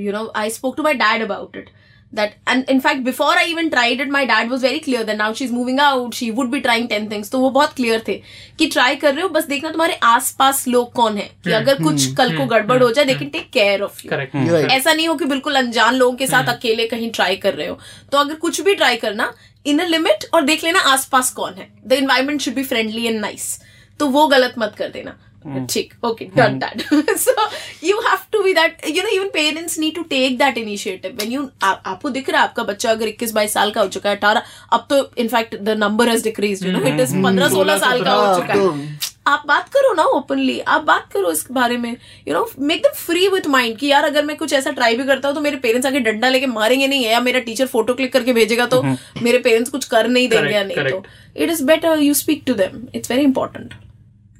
you 0.00 0.12
know 0.12 0.32
I 0.36 0.50
spoke 0.50 0.76
to 0.76 0.82
my 0.82 0.94
dad 0.94 1.22
about 1.22 1.52
dad 1.52 1.60
about 1.60 1.68
it. 1.68 1.79
That 2.12 2.32
and 2.52 2.70
in 2.72 2.80
fact 2.84 3.02
before 3.04 3.32
i 3.40 3.42
even 3.48 3.68
tried 3.72 4.00
it 4.04 4.08
my 4.14 4.20
dad 4.28 4.48
was 4.52 4.62
very 4.62 4.78
clear 4.84 5.02
that 5.08 5.18
now 5.18 5.26
she's 5.40 5.52
moving 5.56 5.76
out 5.78 6.16
she 6.20 6.30
would 6.38 6.48
be 6.54 6.60
trying 6.62 6.88
10 6.88 7.08
things. 7.10 7.30
तो 7.32 7.38
वो 7.38 7.50
बहुत 7.50 7.72
clear 7.74 8.02
थे 8.08 8.14
कि 8.58 8.66
try 8.66 8.96
कर 8.96 9.14
रहे 9.14 9.22
हो 9.22 9.28
बस 9.28 9.44
देखना 9.44 9.70
तुम्हारे 9.70 9.98
आसपास 10.02 10.66
लोग 10.68 10.92
कौन 10.92 11.16
है 11.16 11.28
कि 11.44 11.52
अगर 11.52 11.82
कुछ 11.82 12.14
कल 12.16 12.36
को 12.36 12.46
गड़बड़ 12.46 12.82
हो 12.82 12.90
जाए 12.90 13.04
they 13.04 13.14
can 13.14 13.28
take 13.28 13.50
care 13.50 13.82
of 13.82 14.00
you. 14.04 14.10
ऐसा 14.56 14.92
नहीं 14.92 15.08
हो 15.08 15.14
कि 15.14 15.24
बिल्कुल 15.24 15.56
अनजान 15.56 15.94
लोगों 15.94 16.16
के 16.16 16.26
साथ 16.26 16.48
अकेले 16.48 16.86
कहीं 16.86 17.10
ट्राई 17.10 17.36
कर 17.36 17.54
रहे 17.54 17.68
हो। 17.68 17.78
तो 18.12 18.18
अगर 18.18 18.34
कुछ 18.34 18.60
भी 18.60 18.74
ट्राई 18.74 18.96
करना 18.96 19.32
इन 19.66 19.78
अ 19.78 19.86
लिमिट 19.86 20.24
और 20.34 20.42
देख 20.42 20.64
लेना 20.64 20.80
आसपास 20.92 21.30
कौन 21.30 21.54
है। 21.54 21.68
The 21.86 21.92
environment 21.92 22.40
should 22.40 22.54
be 22.54 22.62
friendly 22.64 23.06
and 23.06 23.20
nice 23.20 23.58
तो 24.00 24.06
वो 24.08 24.26
गलत 24.26 24.54
मत 24.58 24.74
कर 24.78 24.88
देना। 24.88 25.16
ठीक 25.44 25.92
okay 26.04 26.24
done 26.36 26.58
that 26.58 26.82
so 27.18 27.48
you 27.84 28.00
have 28.00 28.18
to 28.32 28.42
be 28.42 28.52
that 28.54 28.86
you 28.88 29.02
know 29.02 29.08
even 29.08 29.28
parents 29.34 29.78
need 29.78 29.94
to 29.94 30.02
take 30.10 30.38
that 30.38 30.58
initiative 30.58 31.16
when 31.16 31.32
you 31.32 31.48
आपको 31.62 32.10
दिख 32.10 32.30
रहा 32.30 32.42
है 32.42 32.48
आपका 32.48 32.62
बच्चा 32.62 32.90
अगर 32.90 33.08
21 33.08 33.32
22 33.34 33.48
साल 33.50 33.70
का 33.70 33.80
हो 33.80 33.88
चुका 33.88 34.10
है 34.10 34.20
18 34.20 34.42
अब 34.72 34.86
तो 34.90 35.10
in fact 35.18 35.54
the 35.56 35.76
number 35.78 36.08
has 36.08 36.24
decreased 36.24 36.66
you 36.66 36.72
know 36.72 36.82
it 36.88 37.00
is 37.00 37.14
15 37.16 37.54
16 37.54 37.78
साल 37.78 38.04
का 38.04 38.12
हो 38.12 38.34
चुका 38.40 38.52
है। 38.52 38.58
तो 38.58 39.30
आप 39.30 39.42
बात 39.46 39.68
करो 39.68 39.92
ना 39.94 40.02
ओपनली 40.18 40.58
आप 40.74 40.84
बात 40.84 41.08
करो 41.12 41.30
इस 41.32 41.46
बारे 41.52 41.76
में 41.76 41.90
you 42.28 42.34
know 42.34 42.50
make 42.58 42.82
them 42.82 42.92
free 42.96 43.26
with 43.28 43.46
mind 43.46 43.76
कि 43.78 43.86
यार 43.86 44.04
अगर 44.04 44.24
मैं 44.24 44.36
कुछ 44.36 44.52
ऐसा 44.52 44.70
ट्राई 44.70 44.96
भी 44.96 45.04
करता 45.04 45.28
हूँ 45.28 45.34
तो 45.34 45.40
मेरे 45.40 45.56
पेरेंट्स 45.56 45.86
आगे 45.86 46.00
डंडा 46.00 46.28
लेके 46.28 46.46
मारेंगे 46.46 46.86
नहीं 46.86 47.04
है 47.04 47.12
या 47.12 47.20
मेरा 47.20 47.40
टीचर 47.40 47.66
फ़ोटो 47.66 47.94
क्लिक 47.94 48.12
करके 48.12 48.32
भेजेगा 48.32 48.66
तो 48.66 48.82
मेरे 49.22 49.38
पेरेंट्स 49.38 49.70
कुछ 49.70 49.84
कर 49.84 50.08
नहीं 50.08 50.28
देंगे 50.28 50.54
या 50.54 50.62
Correct, 50.62 50.78
नहीं 50.78 50.90
तो 50.90 51.42
it 51.42 51.50
is 51.50 51.64
better 51.64 51.98
you 51.98 52.14
speak 52.14 52.42
to 52.46 52.54
them 52.54 52.86
it's 52.94 53.10
very 53.10 53.22
important 53.22 53.74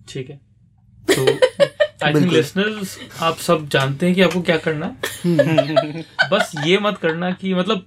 ठीक 0.08 0.30
है। 0.30 0.40
तो 1.10 1.26
आई 2.06 2.14
थिंक 2.14 2.32
लिसनर्स 2.32 2.98
आप 3.20 3.36
सब 3.36 3.68
जानते 3.68 4.06
हैं 4.06 4.14
कि 4.14 4.22
आपको 4.22 4.42
क्या 4.42 4.56
करना 4.56 4.86
है। 4.86 6.02
बस 6.32 6.52
ये 6.64 6.78
मत 6.78 6.98
करना 6.98 7.30
कि 7.30 7.54
मतलब 7.54 7.86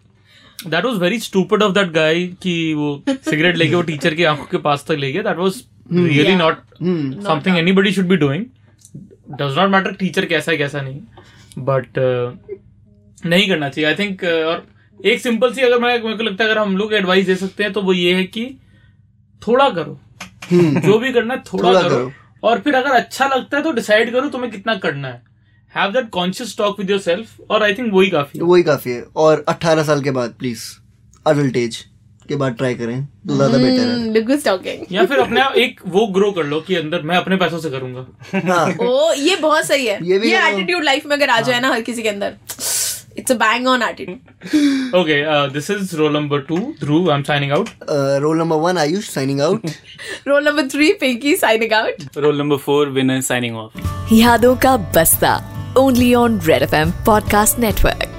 that 0.67 0.85
was 0.85 0.97
very 0.97 1.19
stupid 1.19 1.63
of 1.63 1.73
that 1.73 1.91
guy 1.91 2.25
कि 2.25 2.73
वो 2.73 3.03
सिगरेट 3.09 3.57
लेके 3.57 3.75
वो 3.75 3.81
टीचर 3.81 4.13
की 4.13 4.23
आँखों 4.23 4.45
के 4.45 4.57
पास 4.57 4.85
तक 4.87 4.91
ले 4.91 5.11
गया। 5.11 5.23
That 5.23 5.37
was 5.37 5.63
really 5.93 6.35
not 6.35 6.57
something 7.23 7.57
anybody 7.57 7.91
should 7.91 8.07
be 8.07 8.15
doing 8.15 8.45
does 9.29 9.57
not 9.57 9.69
matter 9.69 9.91
teacher 9.91 10.25
कैसा 10.25 10.51
है 10.51 10.57
कैसा 10.57 10.81
नहीं। 10.81 11.01
बट 11.57 11.85
uh, 11.85 12.55
नहीं 13.25 13.49
करना 13.49 13.69
चाहिए। 13.69 13.89
आई 13.89 13.95
थिंक 13.95 14.21
uh, 14.21 14.31
और 14.31 14.67
एक 15.05 15.21
सिंपल 15.21 15.53
सी 15.53 15.61
अगर 15.61 15.79
मैं 15.79 16.03
मेरे 16.03 16.17
को 16.17 16.23
लगता 16.23 16.43
है 16.43 16.49
अगर 16.49 16.59
हम 16.59 16.77
लोग 16.77 16.93
एडवाइस 16.93 17.25
दे 17.25 17.35
सकते 17.35 17.63
हैं 17.63 17.73
तो 17.73 17.81
वो 17.81 17.93
ये 17.93 18.15
है 18.15 18.23
कि 18.23 18.45
थोड़ा 19.47 19.69
करो। 19.69 19.99
जो 20.53 20.99
भी 20.99 21.11
करना 21.13 21.33
है 21.33 21.39
थोड़ा, 21.39 21.69
थोड़ा 21.69 21.81
करो, 21.81 21.89
करो। 21.89 22.11
और 22.43 22.59
फिर 22.59 22.75
अगर 22.75 22.91
अच्छा 22.91 23.27
लगता 23.27 23.57
है 23.57 23.63
तो 23.63 23.71
डिसाइड 23.71 24.11
करो 24.13 24.29
तुम्हें 24.29 24.51
कितना 24.51 24.75
करना 24.75 25.07
है. 25.07 25.21
Have 25.73 25.91
that 25.91 26.09
conscious 26.09 26.57
talk 26.57 26.79
with 26.79 26.89
yourself 26.89 27.51
और 27.51 27.63
आई 27.63 27.73
थिंक 27.73 27.93
वही 27.93 28.09
काफ़ी 28.09 28.39
है. 28.39 28.45
वही 28.45 28.63
काफ़ी 28.63 28.91
है. 28.91 29.05
और 29.15 29.45
18 29.49 29.83
साल 29.83 30.01
के 30.03 30.11
बाद 30.11 30.35
प्लीज़ 30.39 30.63
अडल्ट 31.25 31.57
एज 31.57 31.85
के 32.27 32.35
बाद 32.35 32.53
ट्राई 32.55 32.75
करें. 32.75 33.05
तो 33.27 33.35
ज़्यादा 33.35 33.57
बेटर 33.57 33.87
है. 33.87 34.13
लुक 34.13 34.29
इज़ 34.31 34.45
टॉकिंग 34.45 34.85
या 34.91 35.05
फिर 35.05 35.19
अपने 35.19 35.41
आप 35.41 35.55
एक 35.55 35.79
वो 35.85 36.05
ग्रो 36.07 36.31
कर 36.31 36.43
लो 36.43 36.59
कि 36.61 36.75
अंदर 36.75 37.01
मैं 37.01 37.15
अपने 37.17 37.37
पैसों 37.37 37.59
से 37.59 37.69
करूँगा. 37.69 38.05
हाँ. 38.45 38.65
ओ 38.81 39.13
ये 39.13 39.35
बहुत 39.35 39.65
सही 39.65 39.85
है. 39.85 39.99
ये 40.03 40.19
भी 40.19 40.31
ये 40.31 40.47
एटीट्यूड 40.49 40.83
लाइफ 40.83 41.05
में 41.05 41.15
अगर 41.15 41.29
आ 41.29 41.39
जाए 41.41 41.59
ना 41.59 41.69
हर 41.73 41.81
किसी 41.81 42.03
के 42.03 42.09
अंदर 42.09 42.35
It's 43.15 43.31
a 43.31 43.35
bang 43.35 43.67
on 43.67 43.81
attitude. 43.81 44.21
okay, 44.93 45.23
uh, 45.23 45.47
this 45.47 45.69
is 45.69 45.97
roll 45.97 46.09
number 46.09 46.41
two. 46.41 46.75
Dhruv, 46.79 47.11
I'm 47.13 47.23
signing 47.23 47.51
out. 47.51 47.69
Uh, 47.87 48.19
roll 48.21 48.35
number 48.35 48.57
one, 48.57 48.75
Ayush 48.75 49.09
signing 49.09 49.41
out. 49.41 49.63
roll 50.25 50.41
number 50.41 50.67
three, 50.67 50.93
Pinky 50.95 51.35
signing 51.35 51.73
out. 51.73 52.07
Roll 52.15 52.33
number 52.33 52.57
four, 52.57 52.89
Winner 52.89 53.21
signing 53.21 53.55
off. 53.55 53.73
Yadon 54.21 54.59
ka 54.61 54.77
Basta. 54.77 55.43
Only 55.75 56.13
on 56.15 56.39
Red 56.39 56.69
FM 56.69 56.91
Podcast 57.03 57.57
Network. 57.57 58.12